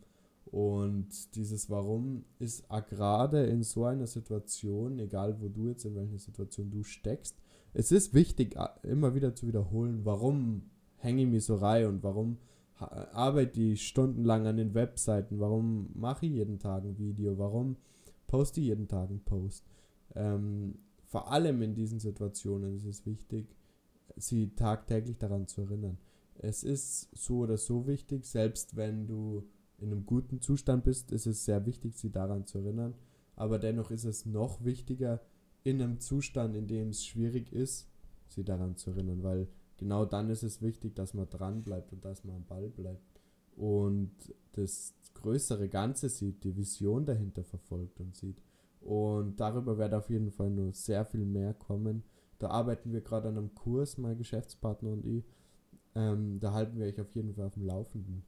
Und 0.47 1.35
dieses 1.37 1.71
Warum 1.71 2.25
ist 2.39 2.65
gerade 2.89 3.45
in 3.47 3.63
so 3.63 3.85
einer 3.85 4.07
Situation, 4.07 4.99
egal 4.99 5.41
wo 5.41 5.49
du 5.49 5.69
jetzt 5.69 5.85
in 5.85 5.95
welcher 5.95 6.19
Situation 6.19 6.71
du 6.71 6.83
steckst, 6.83 7.37
es 7.73 7.93
ist 7.93 8.15
wichtig, 8.15 8.57
immer 8.83 9.15
wieder 9.15 9.35
zu 9.35 9.47
wiederholen, 9.47 10.01
warum 10.05 10.71
hänge 10.97 11.23
ich 11.23 11.29
mich 11.29 11.45
so 11.45 11.55
rein 11.57 11.87
und 11.87 12.03
warum 12.03 12.39
arbeite 12.81 13.61
ich 13.61 13.87
stundenlang 13.87 14.47
an 14.47 14.57
den 14.57 14.75
Webseiten, 14.75 15.39
warum 15.39 15.91
mache 15.95 16.27
ich 16.27 16.33
jeden 16.33 16.59
Tag 16.59 16.85
ein 16.85 16.99
Video, 16.99 17.39
warum 17.39 17.77
poste 18.27 18.61
ich 18.61 18.67
jeden 18.67 18.89
Tag 18.89 19.11
einen 19.11 19.25
Post. 19.25 19.67
Ähm, 20.15 20.77
vor 21.07 21.31
allem 21.31 21.63
in 21.63 21.75
diesen 21.75 22.01
Situationen 22.01 22.77
ist 22.77 22.85
es 22.85 23.07
wichtig, 23.07 23.55
sie 24.17 24.55
tagtäglich 24.55 25.19
daran 25.19 25.47
zu 25.47 25.63
erinnern 25.63 25.99
es 26.43 26.65
ist 26.65 27.09
so 27.13 27.41
oder 27.41 27.59
so 27.59 27.87
wichtig, 27.87 28.25
selbst 28.25 28.77
wenn 28.77 29.07
du 29.07 29.47
in 29.79 29.93
einem 29.93 30.07
guten 30.07 30.41
Zustand 30.41 30.85
bist, 30.85 31.13
ist 31.13 31.27
es 31.27 31.45
sehr 31.45 31.67
wichtig, 31.67 31.97
sie 31.97 32.11
daran 32.11 32.47
zu 32.47 32.59
erinnern. 32.59 32.95
Aber 33.37 33.59
dennoch 33.59 33.91
ist 33.91 34.05
es 34.05 34.27
noch 34.27 34.65
wichtiger, 34.65 35.21
in 35.63 35.81
einem 35.81 36.01
Zustand, 36.01 36.57
in 36.57 36.67
dem 36.67 36.89
es 36.89 37.05
schwierig 37.05 37.53
ist, 37.53 37.89
sie 38.29 38.45
daran 38.45 38.77
zu 38.77 38.91
erinnern, 38.91 39.23
weil 39.23 39.49
genau 39.81 40.05
dann 40.05 40.31
ist 40.31 40.45
es 40.45 40.63
wichtig, 40.63 40.95
dass 40.95 41.15
man 41.15 41.29
dran 41.29 41.65
bleibt 41.65 41.93
und 41.93 42.05
dass 42.05 42.23
man 42.23 42.37
am 42.37 42.45
Ball 42.45 42.69
bleibt 42.69 43.21
und 43.57 44.13
das 44.53 44.95
größere 45.15 45.69
Ganze 45.69 46.09
sieht, 46.09 46.45
die 46.45 46.57
Vision 46.57 47.05
dahinter 47.05 47.43
verfolgt 47.43 47.99
und 47.99 48.15
sieht. 48.15 48.41
Und 48.81 49.41
darüber 49.41 49.77
wird 49.77 49.93
auf 49.93 50.09
jeden 50.09 50.31
Fall 50.31 50.51
nur 50.51 50.73
sehr 50.73 51.05
viel 51.05 51.25
mehr 51.27 51.53
kommen 51.53 52.03
Da 52.39 52.49
arbeiten 52.49 52.93
wir 52.93 53.03
gerade 53.03 53.29
an 53.29 53.37
einem 53.37 53.55
Kurs, 53.55 53.99
mein 53.99 54.17
Geschäftspartner 54.17 54.91
und 54.93 55.05
ich. 55.05 55.25
Ähm, 55.95 56.41
da 56.41 56.53
halten 56.53 56.79
wir 56.79 56.87
euch 56.87 57.01
auf 57.01 57.15
jeden 57.15 57.35
Fall 57.35 57.47
auf 57.47 57.55
dem 57.55 57.67
Laufenden. 57.67 58.23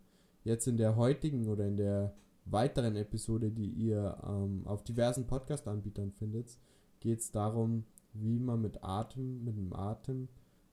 Jetzt 0.44 0.66
in 0.66 0.76
der 0.76 0.97
heutigen 0.97 1.49
oder 1.49 1.66
in 1.66 1.76
der 1.76 2.14
weiteren 2.44 2.97
Episode, 2.97 3.50
die 3.50 3.71
ihr 3.71 4.18
ähm, 4.26 4.66
auf 4.66 4.85
diversen 4.85 5.26
Podcast-Anbietern 5.26 6.12
findet, 6.12 6.59
geht 7.00 7.21
es 7.21 7.30
darum, 7.30 7.85
wie 8.12 8.38
man 8.38 8.61
mit 8.61 8.82
Atem, 8.85 9.44
mit 9.44 9.56
dem 9.56 9.73
Atem 9.73 10.28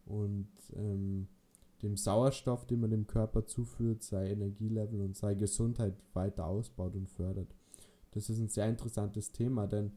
und 0.09 0.49
ähm, 0.75 1.27
dem 1.81 1.95
Sauerstoff, 1.95 2.65
den 2.65 2.81
man 2.81 2.89
dem 2.89 3.07
Körper 3.07 3.45
zuführt, 3.45 4.03
sei 4.03 4.31
Energielevel 4.31 5.01
und 5.01 5.15
sei 5.15 5.35
Gesundheit 5.35 5.95
weiter 6.13 6.45
ausbaut 6.45 6.95
und 6.95 7.09
fördert. 7.09 7.55
Das 8.11 8.29
ist 8.29 8.39
ein 8.39 8.49
sehr 8.49 8.67
interessantes 8.67 9.31
Thema, 9.31 9.67
denn 9.67 9.91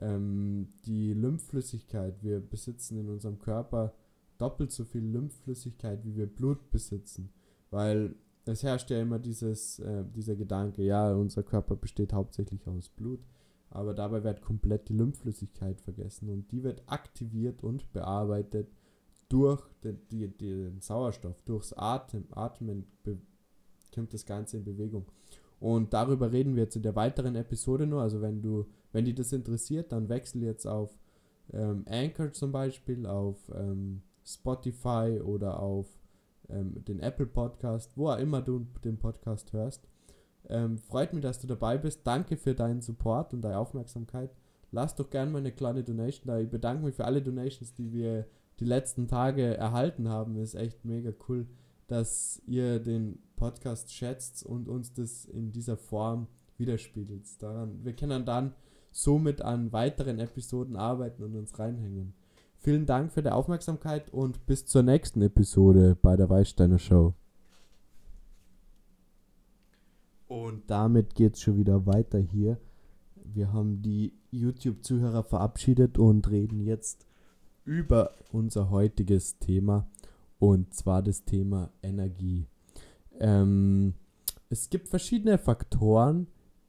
ähm, 0.00 0.68
die 0.84 1.14
Lymphflüssigkeit, 1.14 2.22
wir 2.22 2.40
besitzen 2.40 2.98
in 2.98 3.08
unserem 3.08 3.38
Körper 3.38 3.94
doppelt 4.38 4.72
so 4.72 4.84
viel 4.84 5.04
Lymphflüssigkeit, 5.04 6.04
wie 6.04 6.16
wir 6.16 6.26
Blut 6.26 6.70
besitzen, 6.70 7.30
weil 7.70 8.14
es 8.44 8.62
herrscht 8.62 8.90
ja 8.90 9.00
immer 9.00 9.18
dieses, 9.18 9.78
äh, 9.78 10.04
dieser 10.04 10.34
Gedanke, 10.34 10.82
ja, 10.82 11.14
unser 11.14 11.42
Körper 11.44 11.76
besteht 11.76 12.12
hauptsächlich 12.12 12.66
aus 12.66 12.88
Blut, 12.88 13.20
aber 13.70 13.94
dabei 13.94 14.24
wird 14.24 14.42
komplett 14.42 14.88
die 14.88 14.94
Lymphflüssigkeit 14.94 15.80
vergessen 15.80 16.28
und 16.28 16.50
die 16.50 16.64
wird 16.64 16.82
aktiviert 16.86 17.62
und 17.62 17.92
bearbeitet 17.92 18.68
durch 19.32 19.62
den, 19.82 19.98
die, 20.10 20.28
den 20.28 20.80
Sauerstoff, 20.80 21.40
durchs 21.42 21.72
Atem, 21.72 22.26
Atmen 22.32 22.86
kommt 23.94 24.12
das 24.12 24.26
Ganze 24.26 24.58
in 24.58 24.64
Bewegung. 24.64 25.06
Und 25.58 25.92
darüber 25.92 26.32
reden 26.32 26.56
wir 26.56 26.64
jetzt 26.64 26.76
in 26.76 26.82
der 26.82 26.96
weiteren 26.96 27.36
Episode 27.36 27.86
nur. 27.86 28.02
Also 28.02 28.20
wenn 28.20 28.42
du, 28.42 28.66
wenn 28.92 29.04
dich 29.04 29.14
das 29.14 29.32
interessiert, 29.32 29.92
dann 29.92 30.08
wechsel 30.08 30.42
jetzt 30.42 30.66
auf 30.66 30.98
ähm, 31.52 31.84
Anchor 31.88 32.32
zum 32.32 32.52
Beispiel, 32.52 33.06
auf 33.06 33.38
ähm, 33.54 34.02
Spotify 34.24 35.20
oder 35.22 35.60
auf 35.60 35.86
ähm, 36.48 36.84
den 36.84 37.00
Apple 37.00 37.26
Podcast, 37.26 37.96
wo 37.96 38.08
auch 38.08 38.18
immer 38.18 38.42
du 38.42 38.66
den 38.84 38.98
Podcast 38.98 39.52
hörst. 39.52 39.86
Ähm, 40.48 40.78
freut 40.78 41.12
mich, 41.12 41.22
dass 41.22 41.40
du 41.40 41.46
dabei 41.46 41.78
bist. 41.78 42.00
Danke 42.04 42.36
für 42.36 42.54
deinen 42.54 42.82
Support 42.82 43.32
und 43.32 43.42
deine 43.42 43.58
Aufmerksamkeit. 43.58 44.30
Lass 44.72 44.96
doch 44.96 45.10
gerne 45.10 45.30
mal 45.30 45.38
eine 45.38 45.52
kleine 45.52 45.84
Donation 45.84 46.26
da. 46.26 46.40
Ich 46.40 46.50
bedanke 46.50 46.84
mich 46.84 46.96
für 46.96 47.04
alle 47.04 47.22
Donations, 47.22 47.74
die 47.74 47.92
wir 47.92 48.26
die 48.60 48.64
letzten 48.64 49.08
Tage 49.08 49.56
erhalten 49.56 50.08
haben. 50.08 50.36
Ist 50.36 50.54
echt 50.54 50.84
mega 50.84 51.12
cool, 51.28 51.46
dass 51.86 52.42
ihr 52.46 52.78
den 52.78 53.18
Podcast 53.36 53.92
schätzt 53.92 54.44
und 54.44 54.68
uns 54.68 54.92
das 54.92 55.24
in 55.24 55.52
dieser 55.52 55.76
Form 55.76 56.28
widerspiegelt. 56.56 57.42
Daran, 57.42 57.84
wir 57.84 57.92
können 57.94 58.24
dann 58.24 58.54
somit 58.90 59.42
an 59.42 59.72
weiteren 59.72 60.18
Episoden 60.18 60.76
arbeiten 60.76 61.22
und 61.24 61.34
uns 61.34 61.58
reinhängen. 61.58 62.14
Vielen 62.58 62.86
Dank 62.86 63.12
für 63.12 63.22
die 63.22 63.30
Aufmerksamkeit 63.30 64.12
und 64.12 64.46
bis 64.46 64.66
zur 64.66 64.84
nächsten 64.84 65.20
Episode 65.22 65.96
bei 66.00 66.16
der 66.16 66.30
Weißsteiner 66.30 66.78
Show. 66.78 67.14
Und 70.28 70.70
damit 70.70 71.14
geht 71.14 71.34
es 71.34 71.42
schon 71.42 71.56
wieder 71.56 71.86
weiter 71.86 72.18
hier. 72.18 72.58
Wir 73.16 73.52
haben 73.52 73.82
die 73.82 74.14
YouTube-Zuhörer 74.30 75.24
verabschiedet 75.24 75.98
und 75.98 76.30
reden 76.30 76.60
jetzt 76.60 77.06
über 77.64 78.12
unser 78.30 78.70
heutiges 78.70 79.38
Thema 79.38 79.88
und 80.38 80.74
zwar 80.74 81.02
das 81.02 81.24
Thema 81.24 81.70
Energie. 81.82 82.46
Ähm, 83.20 83.94
es 84.48 84.70
gibt 84.70 84.88
verschiedene 84.88 85.38
Faktoren, 85.38 86.26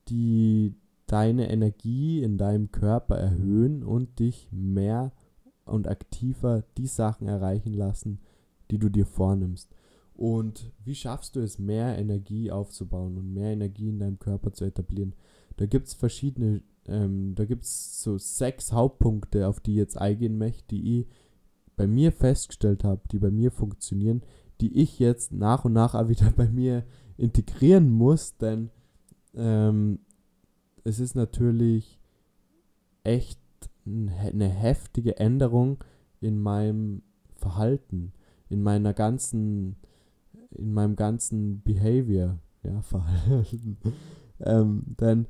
die 0.07 0.75
deine 1.07 1.49
Energie 1.49 2.23
in 2.23 2.37
deinem 2.37 2.71
Körper 2.71 3.17
erhöhen 3.17 3.83
und 3.83 4.19
dich 4.19 4.49
mehr 4.51 5.11
und 5.65 5.87
aktiver 5.87 6.63
die 6.77 6.87
Sachen 6.87 7.27
erreichen 7.27 7.73
lassen, 7.73 8.19
die 8.71 8.77
du 8.77 8.89
dir 8.89 9.05
vornimmst. 9.05 9.73
Und 10.13 10.71
wie 10.83 10.95
schaffst 10.95 11.35
du 11.35 11.39
es, 11.39 11.57
mehr 11.57 11.97
Energie 11.97 12.51
aufzubauen 12.51 13.17
und 13.17 13.33
mehr 13.33 13.51
Energie 13.51 13.89
in 13.89 13.99
deinem 13.99 14.19
Körper 14.19 14.53
zu 14.53 14.65
etablieren? 14.65 15.15
Da 15.57 15.65
gibt 15.65 15.87
es 15.87 15.93
verschiedene, 15.93 16.61
ähm, 16.87 17.33
da 17.35 17.45
gibt 17.45 17.63
es 17.63 18.01
so 18.01 18.17
sechs 18.17 18.71
Hauptpunkte, 18.71 19.47
auf 19.47 19.59
die 19.59 19.71
ich 19.71 19.77
jetzt 19.77 19.97
eingehen 19.97 20.37
möchte, 20.37 20.75
die 20.75 20.99
ich 20.99 21.07
bei 21.75 21.87
mir 21.87 22.11
festgestellt 22.11 22.83
habe, 22.83 23.01
die 23.11 23.19
bei 23.19 23.31
mir 23.31 23.51
funktionieren, 23.51 24.21
die 24.61 24.81
ich 24.81 24.99
jetzt 24.99 25.31
nach 25.31 25.65
und 25.65 25.73
nach 25.73 25.95
auch 25.95 26.09
wieder 26.09 26.31
bei 26.35 26.47
mir 26.47 26.83
integrieren 27.17 27.89
muss, 27.89 28.37
denn 28.37 28.69
ähm, 29.35 29.99
es 30.83 30.99
ist 30.99 31.15
natürlich 31.15 31.99
echt 33.03 33.39
eine 33.85 34.49
heftige 34.49 35.17
Änderung 35.17 35.83
in 36.21 36.39
meinem 36.39 37.01
Verhalten, 37.35 38.13
in 38.49 38.61
meiner 38.61 38.93
ganzen, 38.93 39.75
in 40.51 40.73
meinem 40.73 40.95
ganzen 40.95 41.61
Behavior, 41.61 42.39
ja, 42.63 42.81
Verhalten. 42.81 43.77
ähm, 44.39 44.83
denn 44.99 45.27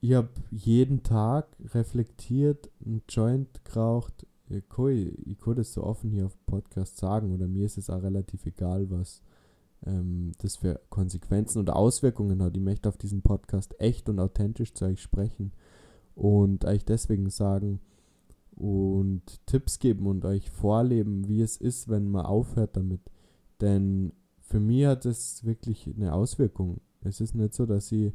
ich 0.00 0.14
habe 0.14 0.30
jeden 0.50 1.02
Tag 1.02 1.46
reflektiert, 1.74 2.70
einen 2.84 3.02
Joint 3.08 3.64
geraucht. 3.64 4.26
Ich 4.48 4.68
kann, 4.68 5.12
ich 5.26 5.38
kann 5.38 5.56
das 5.56 5.72
so 5.72 5.84
offen 5.84 6.10
hier 6.10 6.26
auf 6.26 6.36
Podcast 6.46 6.96
sagen 6.96 7.32
oder 7.32 7.46
mir 7.46 7.66
ist 7.66 7.78
es 7.78 7.90
auch 7.90 8.02
relativ 8.02 8.46
egal, 8.46 8.90
was 8.90 9.22
ähm, 9.86 10.32
das 10.38 10.56
für 10.56 10.80
Konsequenzen 10.88 11.60
oder 11.60 11.76
Auswirkungen 11.76 12.42
hat. 12.42 12.56
Ich 12.56 12.62
möchte 12.62 12.88
auf 12.88 12.96
diesem 12.96 13.22
Podcast 13.22 13.78
echt 13.78 14.08
und 14.08 14.18
authentisch 14.18 14.74
zu 14.74 14.86
euch 14.86 15.02
sprechen 15.02 15.52
und 16.14 16.64
euch 16.64 16.84
deswegen 16.84 17.28
sagen 17.30 17.80
und 18.56 19.22
Tipps 19.46 19.78
geben 19.78 20.06
und 20.06 20.24
euch 20.24 20.50
vorleben, 20.50 21.28
wie 21.28 21.42
es 21.42 21.56
ist, 21.56 21.88
wenn 21.88 22.10
man 22.10 22.26
aufhört 22.26 22.76
damit. 22.76 23.00
Denn 23.60 24.12
für 24.40 24.60
mich 24.60 24.86
hat 24.86 25.04
es 25.04 25.44
wirklich 25.44 25.88
eine 25.94 26.14
Auswirkung. 26.14 26.80
Es 27.02 27.20
ist 27.20 27.34
nicht 27.34 27.54
so, 27.54 27.66
dass 27.66 27.92
ich 27.92 28.12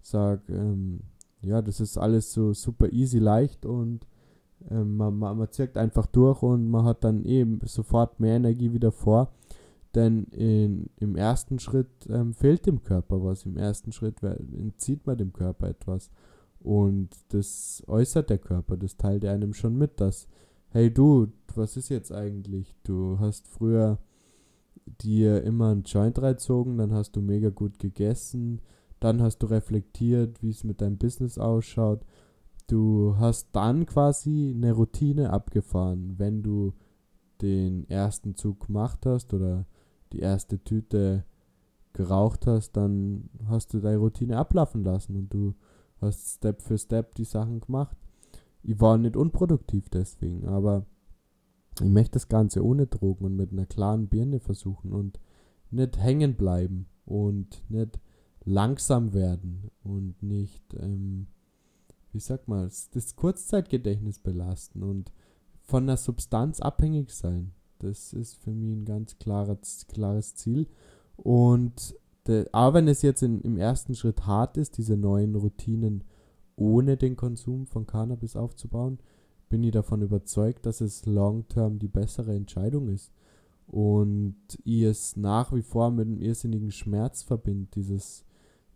sage, 0.00 0.52
ähm, 0.52 1.00
ja, 1.42 1.62
das 1.62 1.80
ist 1.80 1.98
alles 1.98 2.32
so 2.32 2.52
super 2.52 2.92
easy, 2.92 3.18
leicht 3.18 3.66
und 3.66 4.06
ähm, 4.70 4.96
man, 4.96 5.18
man, 5.18 5.38
man 5.38 5.50
zirkt 5.50 5.76
einfach 5.76 6.06
durch 6.06 6.42
und 6.42 6.68
man 6.68 6.84
hat 6.84 7.04
dann 7.04 7.24
eben 7.24 7.60
sofort 7.64 8.20
mehr 8.20 8.36
Energie 8.36 8.72
wieder 8.72 8.92
vor. 8.92 9.32
Denn 9.94 10.24
in, 10.24 10.90
im 10.98 11.16
ersten 11.16 11.58
Schritt 11.58 11.88
ähm, 12.08 12.34
fehlt 12.34 12.66
dem 12.66 12.82
Körper 12.82 13.24
was. 13.24 13.46
Im 13.46 13.56
ersten 13.56 13.92
Schritt 13.92 14.22
entzieht 14.22 15.06
man 15.06 15.16
dem 15.16 15.32
Körper 15.32 15.68
etwas. 15.68 16.10
Und 16.60 17.10
das 17.28 17.82
äußert 17.86 18.28
der 18.28 18.38
Körper, 18.38 18.76
das 18.76 18.96
teilt 18.96 19.24
er 19.24 19.32
einem 19.32 19.54
schon 19.54 19.78
mit, 19.78 20.00
dass, 20.00 20.26
hey 20.70 20.92
du, 20.92 21.28
was 21.54 21.76
ist 21.76 21.88
jetzt 21.90 22.12
eigentlich? 22.12 22.74
Du 22.82 23.18
hast 23.20 23.46
früher 23.46 23.98
dir 25.00 25.42
immer 25.44 25.70
einen 25.70 25.84
Joint 25.84 26.20
reinzogen, 26.20 26.78
dann 26.78 26.92
hast 26.92 27.12
du 27.16 27.20
mega 27.20 27.50
gut 27.50 27.78
gegessen, 27.78 28.60
dann 29.00 29.22
hast 29.22 29.38
du 29.38 29.46
reflektiert, 29.46 30.42
wie 30.42 30.50
es 30.50 30.64
mit 30.64 30.80
deinem 30.80 30.98
Business 30.98 31.38
ausschaut. 31.38 32.04
Du 32.66 33.16
hast 33.18 33.48
dann 33.52 33.86
quasi 33.86 34.52
eine 34.54 34.72
Routine 34.72 35.30
abgefahren, 35.30 36.18
wenn 36.18 36.42
du 36.42 36.72
den 37.42 37.88
ersten 37.88 38.34
Zug 38.34 38.66
gemacht 38.66 39.06
hast 39.06 39.34
oder 39.34 39.66
die 40.12 40.20
erste 40.20 40.62
Tüte 40.62 41.24
geraucht 41.92 42.46
hast, 42.46 42.72
dann 42.72 43.30
hast 43.48 43.72
du 43.72 43.80
deine 43.80 43.98
Routine 43.98 44.36
ablaufen 44.36 44.84
lassen 44.84 45.16
und 45.16 45.32
du 45.32 45.54
hast 46.00 46.36
Step 46.36 46.62
für 46.62 46.78
Step 46.78 47.14
die 47.14 47.24
Sachen 47.24 47.60
gemacht. 47.60 47.96
Ich 48.62 48.80
war 48.80 48.98
nicht 48.98 49.16
unproduktiv 49.16 49.88
deswegen, 49.88 50.46
aber 50.46 50.84
ich 51.80 51.88
möchte 51.88 52.12
das 52.12 52.28
Ganze 52.28 52.64
ohne 52.64 52.86
Drogen 52.86 53.24
und 53.24 53.36
mit 53.36 53.52
einer 53.52 53.66
klaren 53.66 54.08
Birne 54.08 54.40
versuchen 54.40 54.92
und 54.92 55.20
nicht 55.70 55.98
hängen 55.98 56.34
bleiben 56.34 56.86
und 57.04 57.62
nicht 57.68 57.98
langsam 58.46 59.12
werden 59.12 59.70
und 59.82 60.22
nicht, 60.22 60.72
ähm, 60.74 61.26
wie 62.12 62.20
sagt 62.20 62.48
man, 62.48 62.70
das 62.92 63.16
Kurzzeitgedächtnis 63.16 64.20
belasten 64.20 64.82
und 64.82 65.12
von 65.62 65.82
einer 65.82 65.96
Substanz 65.96 66.60
abhängig 66.60 67.10
sein. 67.10 67.52
Das 67.80 68.12
ist 68.12 68.36
für 68.36 68.52
mich 68.52 68.72
ein 68.72 68.84
ganz 68.84 69.18
klares, 69.18 69.86
klares 69.88 70.36
Ziel. 70.36 70.68
Und 71.16 71.96
de, 72.26 72.46
aber 72.52 72.74
wenn 72.74 72.88
es 72.88 73.02
jetzt 73.02 73.22
in, 73.22 73.40
im 73.42 73.58
ersten 73.58 73.94
Schritt 73.94 74.26
hart 74.26 74.56
ist, 74.56 74.78
diese 74.78 74.96
neuen 74.96 75.34
Routinen 75.34 76.04
ohne 76.54 76.96
den 76.96 77.16
Konsum 77.16 77.66
von 77.66 77.86
Cannabis 77.86 78.36
aufzubauen, 78.36 78.98
bin 79.48 79.62
ich 79.62 79.72
davon 79.72 80.02
überzeugt, 80.02 80.66
dass 80.66 80.80
es 80.80 81.04
long-term 81.04 81.78
die 81.78 81.88
bessere 81.88 82.34
Entscheidung 82.34 82.88
ist. 82.88 83.12
Und 83.66 84.36
ich 84.62 84.82
es 84.82 85.16
nach 85.16 85.52
wie 85.52 85.62
vor 85.62 85.90
mit 85.90 86.06
einem 86.06 86.20
irrsinnigen 86.20 86.70
Schmerz 86.70 87.22
verbinde, 87.22 87.68
dieses 87.74 88.25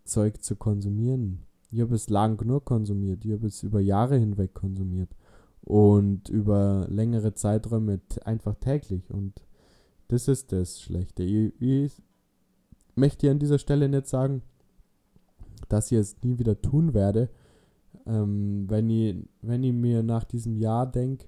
Zeug 0.03 0.41
zu 0.43 0.55
konsumieren. 0.55 1.45
Ich 1.71 1.81
habe 1.81 1.95
es 1.95 2.09
lang 2.09 2.37
genug 2.37 2.65
konsumiert, 2.65 3.23
ich 3.25 3.31
habe 3.31 3.47
es 3.47 3.63
über 3.63 3.79
Jahre 3.79 4.17
hinweg 4.17 4.53
konsumiert 4.53 5.15
und 5.61 6.27
über 6.29 6.87
längere 6.89 7.33
Zeiträume 7.33 8.01
einfach 8.25 8.55
täglich. 8.55 9.09
Und 9.09 9.41
das 10.07 10.27
ist 10.27 10.51
das 10.51 10.81
Schlechte. 10.81 11.23
Ich, 11.23 11.53
ich 11.61 12.01
möchte 12.95 13.21
hier 13.21 13.31
an 13.31 13.39
dieser 13.39 13.59
Stelle 13.59 13.87
nicht 13.87 14.07
sagen, 14.07 14.41
dass 15.69 15.91
ich 15.91 15.97
es 15.97 16.21
nie 16.23 16.37
wieder 16.37 16.61
tun 16.61 16.93
werde. 16.93 17.29
Ähm, 18.05 18.65
wenn, 18.67 18.89
ich, 18.89 19.15
wenn 19.41 19.63
ich 19.63 19.73
mir 19.73 20.03
nach 20.03 20.23
diesem 20.23 20.57
Jahr 20.57 20.91
denke, 20.91 21.27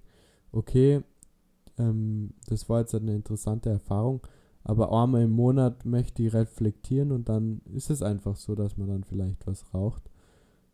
okay, 0.52 1.02
ähm, 1.78 2.34
das 2.48 2.68
war 2.68 2.82
jetzt 2.82 2.96
eine 2.96 3.16
interessante 3.16 3.70
Erfahrung, 3.70 4.22
aber 4.64 4.92
einmal 4.92 5.24
im 5.24 5.32
Monat 5.32 5.86
möchte 5.86 6.24
ich 6.24 6.34
reflektieren 6.34 7.12
und 7.12 7.28
dann 7.28 7.62
ist 7.74 7.90
es 7.90 8.02
einfach 8.02 8.36
so, 8.36 8.56
dass 8.56 8.78
man 8.78 8.88
dann 8.88 9.04
vielleicht 9.04 9.46
was 9.46 9.74
raucht. 9.74 10.04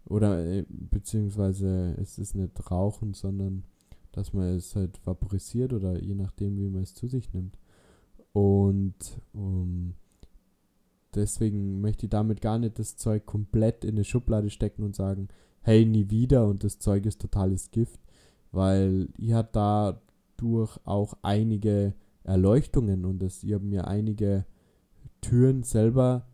Oder 0.05 0.45
äh, 0.45 0.65
beziehungsweise 0.69 1.95
es 1.99 2.17
ist 2.19 2.35
nicht 2.35 2.71
Rauchen, 2.71 3.13
sondern 3.13 3.63
dass 4.11 4.33
man 4.33 4.55
es 4.55 4.75
halt 4.75 4.99
vaporisiert 5.05 5.73
oder 5.73 6.01
je 6.01 6.15
nachdem, 6.15 6.57
wie 6.57 6.69
man 6.69 6.83
es 6.83 6.95
zu 6.95 7.07
sich 7.07 7.33
nimmt. 7.33 7.57
Und 8.31 9.21
um, 9.33 9.93
deswegen 11.15 11.81
möchte 11.81 12.05
ich 12.05 12.09
damit 12.09 12.41
gar 12.41 12.59
nicht 12.59 12.79
das 12.79 12.95
Zeug 12.95 13.25
komplett 13.25 13.83
in 13.83 13.95
eine 13.95 14.03
Schublade 14.03 14.49
stecken 14.49 14.83
und 14.83 14.95
sagen, 14.95 15.29
hey, 15.61 15.85
nie 15.85 16.09
wieder 16.09 16.47
und 16.47 16.63
das 16.63 16.79
Zeug 16.79 17.05
ist 17.05 17.21
totales 17.21 17.71
Gift, 17.71 17.99
weil 18.51 19.09
ich 19.17 19.33
hat 19.33 19.55
dadurch 19.55 20.79
auch 20.85 21.15
einige 21.21 21.93
Erleuchtungen 22.23 23.05
und 23.05 23.19
das, 23.21 23.43
ich 23.43 23.53
habe 23.53 23.65
mir 23.65 23.87
einige 23.87 24.45
Türen 25.21 25.63
selber 25.63 26.27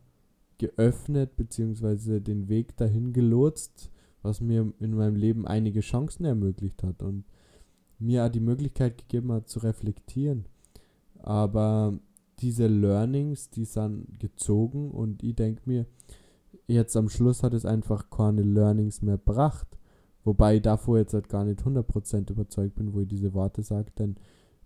geöffnet, 0.57 1.35
beziehungsweise 1.35 2.21
den 2.21 2.47
Weg 2.47 2.77
dahin 2.77 3.13
gelotst, 3.13 3.91
was 4.21 4.41
mir 4.41 4.73
in 4.79 4.95
meinem 4.95 5.15
Leben 5.15 5.45
einige 5.45 5.81
Chancen 5.81 6.25
ermöglicht 6.25 6.83
hat 6.83 7.03
und 7.03 7.25
mir 7.99 8.29
die 8.29 8.39
Möglichkeit 8.39 8.97
gegeben 8.97 9.31
hat 9.31 9.49
zu 9.49 9.59
reflektieren. 9.59 10.45
Aber 11.19 11.97
diese 12.39 12.67
Learnings, 12.67 13.49
die 13.49 13.65
sind 13.65 14.19
gezogen 14.19 14.91
und 14.91 15.23
ich 15.23 15.35
denke 15.35 15.61
mir, 15.65 15.85
jetzt 16.67 16.95
am 16.97 17.09
Schluss 17.09 17.43
hat 17.43 17.53
es 17.53 17.65
einfach 17.65 18.09
keine 18.09 18.41
Learnings 18.41 19.01
mehr 19.01 19.17
gebracht. 19.17 19.67
Wobei 20.23 20.55
ich 20.55 20.61
davor 20.63 20.97
jetzt 20.97 21.13
halt 21.13 21.29
gar 21.29 21.45
nicht 21.45 21.61
100% 21.61 22.31
überzeugt 22.31 22.75
bin, 22.75 22.93
wo 22.93 23.01
ich 23.01 23.07
diese 23.07 23.33
Worte 23.33 23.61
sage, 23.61 23.91
denn 23.97 24.15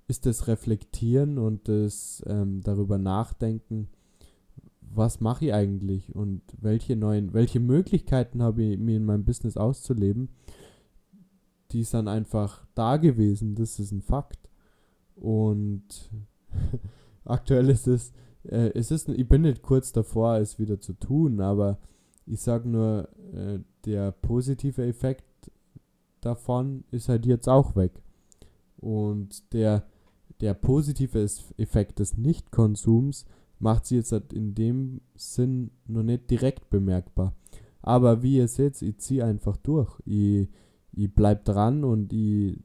ist 0.09 0.25
das 0.25 0.47
Reflektieren 0.47 1.37
und 1.37 1.69
das 1.69 2.23
ähm, 2.27 2.61
darüber 2.61 2.97
nachdenken, 2.97 3.87
was 4.81 5.21
mache 5.21 5.45
ich 5.45 5.53
eigentlich 5.53 6.15
und 6.15 6.41
welche 6.59 6.95
neuen, 6.95 7.33
welche 7.33 7.59
Möglichkeiten 7.59 8.41
habe 8.41 8.63
ich 8.63 8.79
mir 8.79 8.97
in 8.97 9.05
meinem 9.05 9.23
Business 9.23 9.55
auszuleben, 9.55 10.29
die 11.71 11.83
sind 11.83 12.07
einfach 12.07 12.65
da 12.73 12.97
gewesen, 12.97 13.53
das 13.53 13.79
ist 13.79 13.91
ein 13.91 14.01
Fakt. 14.01 14.49
Und 15.15 16.09
aktuell 17.23 17.69
ist 17.69 17.87
es, 17.87 18.11
äh, 18.43 18.71
es 18.73 18.89
ist, 18.89 19.09
ich 19.09 19.29
bin 19.29 19.43
nicht 19.43 19.61
kurz 19.61 19.93
davor, 19.93 20.37
es 20.37 20.57
wieder 20.57 20.81
zu 20.81 20.93
tun, 20.93 21.39
aber 21.39 21.77
ich 22.25 22.41
sage 22.41 22.67
nur, 22.67 23.09
äh, 23.31 23.59
der 23.85 24.11
positive 24.11 24.83
Effekt 24.87 25.51
davon 26.21 26.83
ist 26.89 27.09
halt 27.09 27.27
jetzt 27.27 27.47
auch 27.47 27.75
weg. 27.75 28.01
Und 28.77 29.53
der, 29.53 29.85
der 30.41 30.53
positive 30.53 31.27
Effekt 31.57 31.99
des 31.99 32.17
Nichtkonsums 32.17 33.25
macht 33.59 33.85
sie 33.85 33.97
jetzt 33.97 34.11
halt 34.11 34.31
in 34.33 34.55
dem 34.55 35.01
Sinn 35.15 35.71
noch 35.85 36.03
nicht 36.03 36.29
direkt 36.29 36.69
bemerkbar. 36.69 37.35
Aber 37.81 38.23
wie 38.23 38.37
ihr 38.37 38.47
seht, 38.47 38.81
ich 38.81 38.97
ziehe 38.97 39.25
einfach 39.25 39.57
durch. 39.57 39.99
Ich, 40.05 40.47
ich 40.93 41.13
bleib 41.13 41.45
dran 41.45 41.83
und 41.83 42.13
ich 42.13 42.61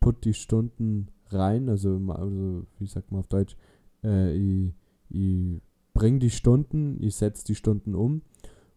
put 0.00 0.24
die 0.24 0.34
Stunden 0.34 1.08
rein. 1.28 1.68
Also, 1.68 2.00
also 2.08 2.66
wie 2.78 2.86
sagt 2.86 3.12
man 3.12 3.20
auf 3.20 3.28
Deutsch? 3.28 3.56
Äh, 4.02 4.34
ich, 4.36 4.72
ich 5.10 5.60
bringe 5.94 6.18
die 6.18 6.30
Stunden, 6.30 7.02
ich 7.02 7.16
setze 7.16 7.44
die 7.44 7.54
Stunden 7.54 7.94
um 7.94 8.22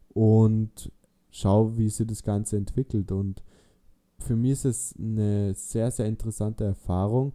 und 0.10 0.92
schaue, 1.30 1.78
wie 1.78 1.90
sich 1.90 2.08
das 2.08 2.24
Ganze 2.24 2.58
entwickelt. 2.58 3.12
Und 3.12 3.44
für 4.20 4.36
mich 4.36 4.52
ist 4.52 4.66
es 4.66 4.96
eine 5.00 5.54
sehr, 5.54 5.92
sehr 5.92 6.06
interessante 6.06 6.64
Erfahrung, 6.64 7.34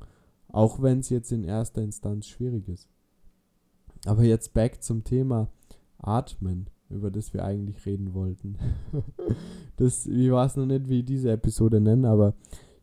auch 0.56 0.80
wenn 0.80 1.00
es 1.00 1.10
jetzt 1.10 1.32
in 1.32 1.44
erster 1.44 1.82
Instanz 1.82 2.26
schwierig 2.26 2.66
ist. 2.66 2.88
Aber 4.06 4.22
jetzt 4.22 4.54
back 4.54 4.82
zum 4.82 5.04
Thema 5.04 5.48
Atmen, 5.98 6.70
über 6.88 7.10
das 7.10 7.34
wir 7.34 7.44
eigentlich 7.44 7.84
reden 7.84 8.14
wollten. 8.14 8.56
das, 9.76 10.06
ich 10.06 10.30
weiß 10.30 10.56
noch 10.56 10.64
nicht, 10.64 10.88
wie 10.88 11.00
ich 11.00 11.04
diese 11.04 11.30
Episode 11.30 11.78
nenne, 11.78 12.08
aber 12.08 12.32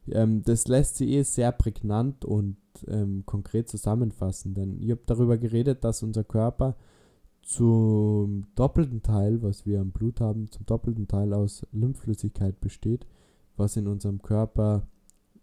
ähm, 0.08 0.44
das 0.44 0.68
lässt 0.68 0.98
sich 0.98 1.10
eh 1.10 1.24
sehr 1.24 1.52
prägnant 1.52 2.26
und 2.26 2.58
ähm, 2.88 3.24
konkret 3.26 3.70
zusammenfassen, 3.70 4.54
denn 4.54 4.80
ich 4.80 4.92
habe 4.92 5.02
darüber 5.08 5.40
geredet, 5.40 5.84
dass 5.84 6.04
unser 6.04 6.24
Körper 6.24 6.76
zum 7.42 8.46
doppelten 8.54 9.02
Teil, 9.02 9.42
was 9.42 9.66
wir 9.66 9.82
am 9.82 9.90
Blut 9.90 10.22
haben, 10.22 10.52
zum 10.52 10.68
doppelten 10.68 11.08
Teil 11.08 11.34
aus 11.34 11.66
Lymphflüssigkeit 11.72 12.62
besteht, 12.62 13.08
was 13.58 13.78
in 13.78 13.88
unserem 13.88 14.22
Körper 14.22 14.86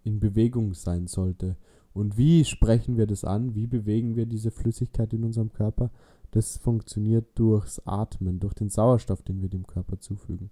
in 0.05 0.21
Bewegung 0.21 0.75
sein 0.75 1.09
sollte. 1.09 1.57
Und 1.93 2.17
wie 2.17 2.45
sprechen 2.45 2.97
wir 2.97 3.07
das 3.07 3.25
an? 3.25 3.55
Wie 3.55 3.67
bewegen 3.67 4.17
wir 4.17 4.27
diese 4.27 4.51
Flüssigkeit 4.51 5.13
in 5.13 5.25
unserem 5.25 5.53
Körper? 5.53 5.91
Das 6.31 6.57
funktioniert 6.57 7.27
durchs 7.35 7.81
Atmen, 7.85 8.39
durch 8.39 8.55
den 8.55 8.69
Sauerstoff, 8.69 9.23
den 9.23 9.43
wir 9.43 9.49
dem 9.49 9.67
Körper 9.67 9.99
zufügen. 9.99 10.51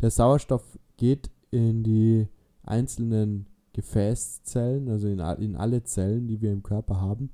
Der 0.00 0.10
Sauerstoff 0.10 0.78
geht 0.96 1.30
in 1.50 1.82
die 1.82 2.28
einzelnen 2.62 3.46
Gefäßzellen, 3.74 4.88
also 4.88 5.08
in, 5.08 5.18
in 5.18 5.56
alle 5.56 5.82
Zellen, 5.82 6.26
die 6.28 6.40
wir 6.40 6.52
im 6.52 6.62
Körper 6.62 7.00
haben. 7.00 7.30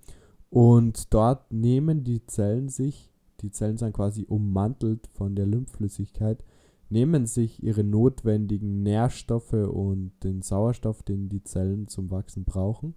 Und 0.50 1.12
dort 1.14 1.52
nehmen 1.52 2.04
die 2.04 2.24
Zellen 2.26 2.68
sich, 2.68 3.12
die 3.40 3.50
Zellen 3.50 3.76
sind 3.76 3.92
quasi 3.92 4.24
ummantelt 4.28 5.06
von 5.12 5.36
der 5.36 5.46
Lymphflüssigkeit, 5.46 6.42
nehmen 6.90 7.26
sich 7.26 7.62
ihre 7.62 7.84
notwendigen 7.84 8.82
Nährstoffe 8.82 9.52
und 9.52 10.12
den 10.24 10.42
Sauerstoff, 10.42 11.02
den 11.02 11.28
die 11.28 11.44
Zellen 11.44 11.86
zum 11.86 12.10
Wachsen 12.10 12.44
brauchen. 12.44 12.94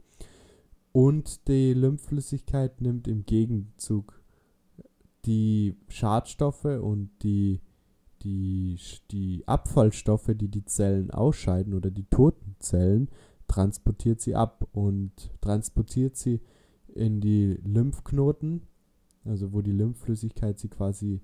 Und 0.91 1.47
die 1.47 1.73
Lymphflüssigkeit 1.73 2.82
nimmt 2.82 3.08
im 3.08 3.25
Gegenzug 3.25 4.21
die 5.25 5.77
Schadstoffe 5.88 6.65
und 6.65 7.12
die, 7.23 7.62
die, 8.23 8.77
die 9.12 9.43
Abfallstoffe, 9.47 10.32
die 10.36 10.49
die 10.49 10.65
Zellen 10.65 11.12
ausscheiden 11.12 11.73
oder 11.73 11.91
die 11.91 12.06
toten 12.06 12.56
Zellen, 12.60 13.10
transportiert 13.47 14.21
sie 14.21 14.36
ab 14.36 14.67
und 14.71 15.12
transportiert 15.41 16.15
sie 16.15 16.41
in 16.88 17.21
die 17.21 17.60
Lymphknoten, 17.63 18.63
also 19.23 19.54
wo 19.54 19.62
die 19.62 19.71
Lymphflüssigkeit 19.71 20.60
sie 20.60 20.69
quasi 20.69 21.21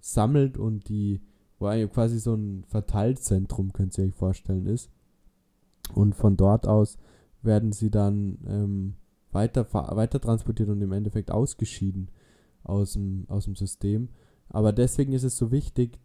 sammelt 0.00 0.56
und 0.56 0.88
die, 0.88 1.20
wo 1.58 1.66
quasi 1.88 2.18
so 2.18 2.34
ein 2.34 2.64
Verteilzentrum, 2.68 3.72
könnt 3.72 3.96
ihr 3.98 4.04
euch 4.04 4.14
vorstellen, 4.14 4.66
ist. 4.66 4.90
Und 5.94 6.14
von 6.14 6.36
dort 6.36 6.66
aus 6.66 6.96
werden 7.42 7.72
sie 7.72 7.90
dann 7.90 8.38
ähm, 8.46 8.94
weiter, 9.32 9.66
weiter 9.72 10.20
transportiert 10.20 10.68
und 10.68 10.80
im 10.82 10.92
Endeffekt 10.92 11.30
ausgeschieden 11.30 12.10
aus 12.62 12.94
dem, 12.94 13.24
aus 13.28 13.44
dem 13.44 13.56
System. 13.56 14.08
Aber 14.48 14.72
deswegen 14.72 15.12
ist 15.12 15.22
es 15.22 15.36
so 15.36 15.50
wichtig, 15.50 15.98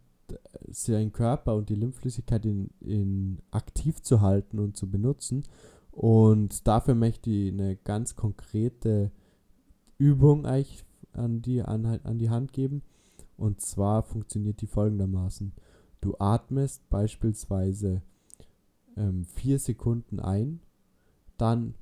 seinen 0.69 1.11
Körper 1.11 1.55
und 1.55 1.69
die 1.69 1.75
Lymphflüssigkeit 1.75 2.45
in, 2.45 2.69
in 2.79 3.39
aktiv 3.51 4.01
zu 4.01 4.21
halten 4.21 4.59
und 4.59 4.75
zu 4.77 4.89
benutzen. 4.89 5.43
Und 5.91 6.67
dafür 6.67 6.95
möchte 6.95 7.29
ich 7.29 7.53
eine 7.53 7.75
ganz 7.77 8.15
konkrete 8.15 9.11
Übung 9.97 10.45
euch 10.45 10.83
an 11.13 11.41
die, 11.41 11.61
an, 11.61 11.85
an 11.85 12.17
die 12.17 12.29
Hand 12.29 12.53
geben. 12.53 12.81
Und 13.37 13.61
zwar 13.61 14.03
funktioniert 14.03 14.61
die 14.61 14.67
folgendermaßen. 14.67 15.53
Du 16.01 16.15
atmest 16.19 16.89
beispielsweise 16.89 18.01
ähm, 18.97 19.25
vier 19.25 19.59
Sekunden 19.59 20.19
ein, 20.19 20.59
dann 21.37 21.75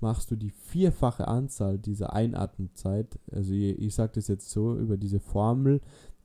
machst 0.00 0.30
du 0.30 0.36
die 0.36 0.50
vierfache 0.50 1.28
Anzahl 1.28 1.78
dieser 1.78 2.12
Einatmenzeit, 2.12 3.18
also 3.30 3.52
ich, 3.52 3.78
ich 3.78 3.94
sage 3.94 4.12
das 4.14 4.28
jetzt 4.28 4.50
so 4.50 4.76
über 4.76 4.96
diese 4.96 5.20
Formel, 5.20 5.80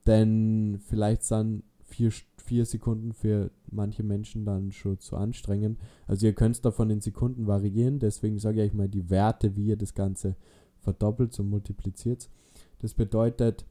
denn 0.06 0.80
vielleicht 0.88 1.24
sind 1.24 1.64
vier, 1.84 2.12
vier 2.38 2.66
Sekunden 2.66 3.14
für 3.14 3.52
manche 3.72 4.04
Menschen 4.04 4.46
dann 4.46 4.72
schon 4.72 5.00
zu 5.00 5.16
anstrengend. 5.16 5.80
Also 6.08 6.26
ihr 6.26 6.34
könnt 6.34 6.56
es 6.56 6.62
davon 6.62 6.90
in 6.90 7.02
Sekunden 7.02 7.48
variieren, 7.48 8.00
deswegen 8.00 8.40
sage 8.40 8.64
ich 8.64 8.74
mal 8.74 8.90
die 8.90 9.10
Werte, 9.10 9.56
wie 9.56 9.68
ihr 9.68 9.78
das 9.78 9.94
Ganze 9.94 10.36
verdoppelt 10.80 11.40
und 11.40 11.50
multipliziert. 11.50 12.30
Das 12.80 12.94
bedeutet, 12.94 13.66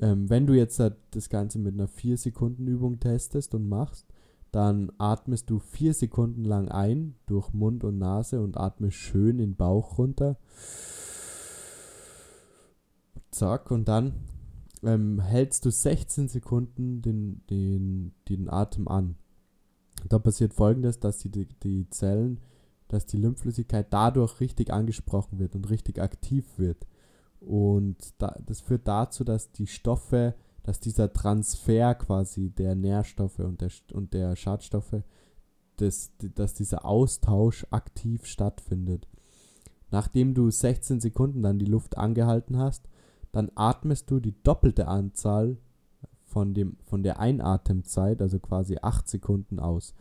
ähm, 0.00 0.28
wenn 0.28 0.46
du 0.46 0.54
jetzt 0.54 0.80
das 1.10 1.28
Ganze 1.28 1.58
mit 1.58 1.74
einer 1.74 1.88
4 1.88 2.16
Sekunden 2.16 2.66
Übung 2.66 3.00
testest 3.00 3.54
und 3.54 3.68
machst, 3.68 4.06
dann 4.52 4.90
atmest 4.98 5.50
du 5.50 5.58
vier 5.58 5.94
Sekunden 5.94 6.44
lang 6.44 6.68
ein 6.68 7.14
durch 7.26 7.52
Mund 7.52 7.84
und 7.84 7.98
Nase 7.98 8.40
und 8.40 8.56
atmest 8.56 8.96
schön 8.96 9.38
in 9.38 9.50
den 9.50 9.56
Bauch 9.56 9.98
runter. 9.98 10.38
Zack, 13.30 13.70
und 13.70 13.86
dann 13.88 14.14
ähm, 14.82 15.20
hältst 15.20 15.64
du 15.66 15.70
16 15.70 16.28
Sekunden 16.28 17.02
den, 17.02 17.42
den, 17.50 18.14
den 18.28 18.48
Atem 18.48 18.88
an. 18.88 19.16
Da 20.08 20.18
passiert 20.18 20.54
folgendes, 20.54 21.00
dass 21.00 21.18
die, 21.18 21.30
die 21.30 21.88
Zellen, 21.90 22.40
dass 22.88 23.06
die 23.06 23.16
Lymphflüssigkeit 23.16 23.92
dadurch 23.92 24.40
richtig 24.40 24.72
angesprochen 24.72 25.38
wird 25.38 25.54
und 25.54 25.68
richtig 25.68 26.00
aktiv 26.00 26.46
wird. 26.56 26.86
Und 27.40 28.14
da, 28.18 28.38
das 28.44 28.60
führt 28.60 28.86
dazu, 28.88 29.24
dass 29.24 29.52
die 29.52 29.66
Stoffe 29.66 30.34
dass 30.66 30.80
dieser 30.80 31.12
Transfer 31.12 31.94
quasi 31.94 32.50
der 32.50 32.74
Nährstoffe 32.74 33.38
und 33.38 33.60
der, 33.60 33.70
und 33.92 34.12
der 34.12 34.34
Schadstoffe, 34.34 34.96
dass, 35.76 36.10
dass 36.34 36.54
dieser 36.54 36.84
Austausch 36.84 37.66
aktiv 37.70 38.26
stattfindet. 38.26 39.06
nachdem 39.92 40.34
du 40.34 40.50
16 40.50 41.00
Sekunden 41.00 41.44
dann 41.44 41.60
die 41.60 41.66
Luft 41.66 41.96
angehalten 41.96 42.58
hast, 42.58 42.88
dann 43.30 43.52
atmest 43.54 44.10
du 44.10 44.18
die 44.18 44.34
doppelte 44.42 44.88
Anzahl 44.88 45.56
von, 46.24 46.52
dem, 46.52 46.76
von 46.82 47.04
der 47.04 47.20
Einatemzeit, 47.20 48.20
also 48.20 48.40
quasi 48.40 48.78
8 48.82 49.08
Sekunden 49.08 49.60
aus. 49.60 49.94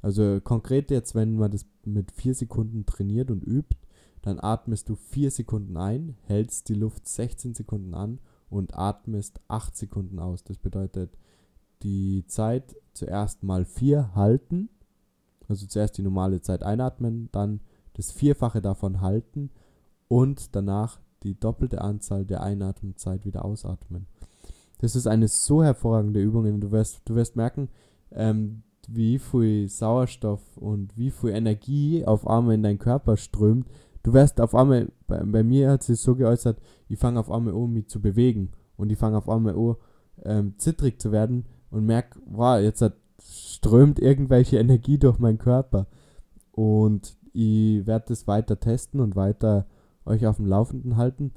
Also 0.00 0.40
konkret 0.40 0.92
jetzt, 0.92 1.16
wenn 1.16 1.34
man 1.34 1.50
das 1.50 1.66
mit 1.84 2.12
4 2.12 2.36
Sekunden 2.36 2.86
trainiert 2.86 3.32
und 3.32 3.42
übt, 3.42 3.76
dann 4.22 4.38
atmest 4.38 4.88
du 4.88 4.94
4 4.94 5.32
Sekunden 5.32 5.76
ein, 5.76 6.16
hältst 6.26 6.68
die 6.68 6.74
Luft 6.74 7.08
16 7.08 7.54
Sekunden 7.54 7.94
an 7.94 8.20
und 8.54 8.76
atmest 8.76 9.40
8 9.48 9.76
Sekunden 9.76 10.18
aus. 10.18 10.44
Das 10.44 10.58
bedeutet, 10.58 11.18
die 11.82 12.24
Zeit 12.26 12.76
zuerst 12.92 13.42
mal 13.42 13.64
4 13.64 14.14
halten, 14.14 14.68
also 15.48 15.66
zuerst 15.66 15.98
die 15.98 16.02
normale 16.02 16.40
Zeit 16.40 16.62
einatmen, 16.62 17.28
dann 17.32 17.60
das 17.94 18.10
Vierfache 18.10 18.62
davon 18.62 19.00
halten 19.00 19.50
und 20.08 20.54
danach 20.54 21.00
die 21.22 21.38
doppelte 21.38 21.80
Anzahl 21.80 22.24
der 22.24 22.42
Einatmenzeit 22.42 23.24
wieder 23.24 23.44
ausatmen. 23.44 24.06
Das 24.78 24.96
ist 24.96 25.06
eine 25.06 25.28
so 25.28 25.62
hervorragende 25.62 26.20
Übung. 26.20 26.60
Du 26.60 26.70
wirst, 26.70 27.02
du 27.06 27.14
wirst 27.14 27.36
merken, 27.36 27.68
ähm, 28.12 28.62
wie 28.88 29.18
viel 29.18 29.68
Sauerstoff 29.68 30.42
und 30.56 30.96
wie 30.96 31.10
viel 31.10 31.30
Energie 31.30 32.04
auf 32.04 32.26
einmal 32.26 32.54
in 32.54 32.62
deinen 32.62 32.78
Körper 32.78 33.16
strömt. 33.16 33.68
Du 34.04 34.12
wirst 34.12 34.40
auf 34.40 34.54
einmal, 34.54 34.92
bei, 35.06 35.18
bei 35.24 35.42
mir 35.42 35.70
hat 35.70 35.82
sich 35.82 35.98
so 35.98 36.14
geäußert, 36.14 36.60
ich 36.88 36.98
fange 36.98 37.18
auf 37.18 37.30
einmal 37.30 37.54
an, 37.54 37.72
mich 37.72 37.88
zu 37.88 38.00
bewegen. 38.00 38.50
Und 38.76 38.92
ich 38.92 38.98
fange 38.98 39.16
auf 39.16 39.28
einmal 39.28 39.54
an, 39.54 39.76
ähm, 40.22 40.54
zittrig 40.58 41.00
zu 41.00 41.10
werden 41.10 41.46
und 41.70 41.86
merke, 41.86 42.20
wow, 42.26 42.60
jetzt 42.60 42.82
hat, 42.82 42.94
strömt 43.20 43.98
irgendwelche 43.98 44.58
Energie 44.60 44.98
durch 44.98 45.18
meinen 45.18 45.38
Körper. 45.38 45.86
Und 46.52 47.16
ich 47.32 47.86
werde 47.86 48.06
das 48.08 48.26
weiter 48.26 48.60
testen 48.60 49.00
und 49.00 49.16
weiter 49.16 49.66
euch 50.04 50.26
auf 50.26 50.36
dem 50.36 50.46
Laufenden 50.46 50.98
halten. 50.98 51.32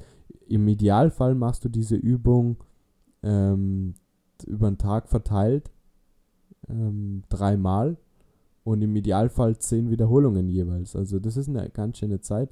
Im 0.45 0.67
Idealfall 0.67 1.35
machst 1.35 1.63
du 1.63 1.69
diese 1.69 1.95
Übung 1.95 2.57
ähm, 3.23 3.95
über 4.45 4.69
den 4.69 4.77
Tag 4.77 5.07
verteilt 5.07 5.71
ähm, 6.67 7.23
dreimal 7.29 7.97
und 8.67 8.81
im 8.81 8.93
Idealfall 8.97 9.57
zehn 9.57 9.89
Wiederholungen 9.89 10.49
jeweils. 10.49 10.93
Also 10.93 11.19
das 11.19 11.37
ist 11.37 11.47
eine 11.47 11.69
ganz 11.69 11.99
schöne 11.99 12.19
Zeit. 12.19 12.49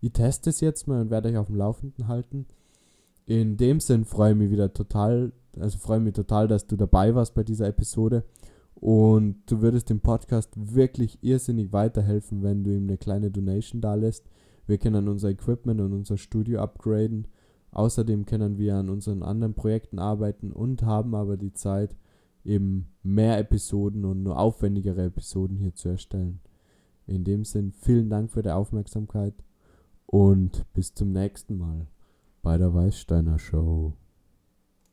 Ich 0.00 0.12
teste 0.12 0.48
es 0.48 0.60
jetzt 0.60 0.88
mal 0.88 1.02
und 1.02 1.10
werde 1.10 1.28
euch 1.28 1.36
auf 1.36 1.48
dem 1.48 1.56
Laufenden 1.56 2.08
halten. 2.08 2.46
In 3.26 3.58
dem 3.58 3.78
Sinn 3.78 4.06
freue 4.06 4.32
ich 4.32 4.38
mich 4.38 4.50
wieder 4.50 4.72
total, 4.72 5.30
also 5.60 5.76
freue 5.76 6.00
mich 6.00 6.14
total, 6.14 6.48
dass 6.48 6.66
du 6.66 6.76
dabei 6.76 7.14
warst 7.14 7.34
bei 7.34 7.44
dieser 7.44 7.66
Episode. 7.66 8.24
Und 8.76 9.42
du 9.44 9.60
würdest 9.60 9.90
dem 9.90 10.00
Podcast 10.00 10.52
wirklich 10.56 11.18
irrsinnig 11.20 11.70
weiterhelfen, 11.70 12.42
wenn 12.42 12.64
du 12.64 12.70
ihm 12.70 12.84
eine 12.84 12.96
kleine 12.96 13.30
Donation 13.30 13.82
da 13.82 13.94
lässt. 13.94 14.24
Wir 14.66 14.78
können 14.78 15.06
unser 15.06 15.28
Equipment 15.28 15.82
und 15.82 15.92
unser 15.92 16.16
Studio 16.16 16.60
upgraden. 16.60 17.26
Außerdem 17.72 18.24
können 18.24 18.56
wir 18.56 18.76
an 18.76 18.88
unseren 18.88 19.22
anderen 19.22 19.52
Projekten 19.52 19.98
arbeiten 19.98 20.50
und 20.50 20.82
haben 20.82 21.14
aber 21.14 21.36
die 21.36 21.52
Zeit, 21.52 21.94
eben 22.44 22.88
mehr 23.02 23.38
Episoden 23.38 24.04
und 24.04 24.22
nur 24.22 24.38
aufwendigere 24.38 25.04
Episoden 25.04 25.56
hier 25.56 25.74
zu 25.74 25.88
erstellen. 25.88 26.40
In 27.06 27.24
dem 27.24 27.44
Sinn, 27.44 27.72
vielen 27.72 28.10
Dank 28.10 28.30
für 28.30 28.42
die 28.42 28.50
Aufmerksamkeit 28.50 29.34
und 30.06 30.64
bis 30.72 30.94
zum 30.94 31.12
nächsten 31.12 31.56
Mal 31.58 31.86
bei 32.42 32.58
der 32.58 32.72
Weißsteiner 32.72 33.38
Show. 33.38 33.94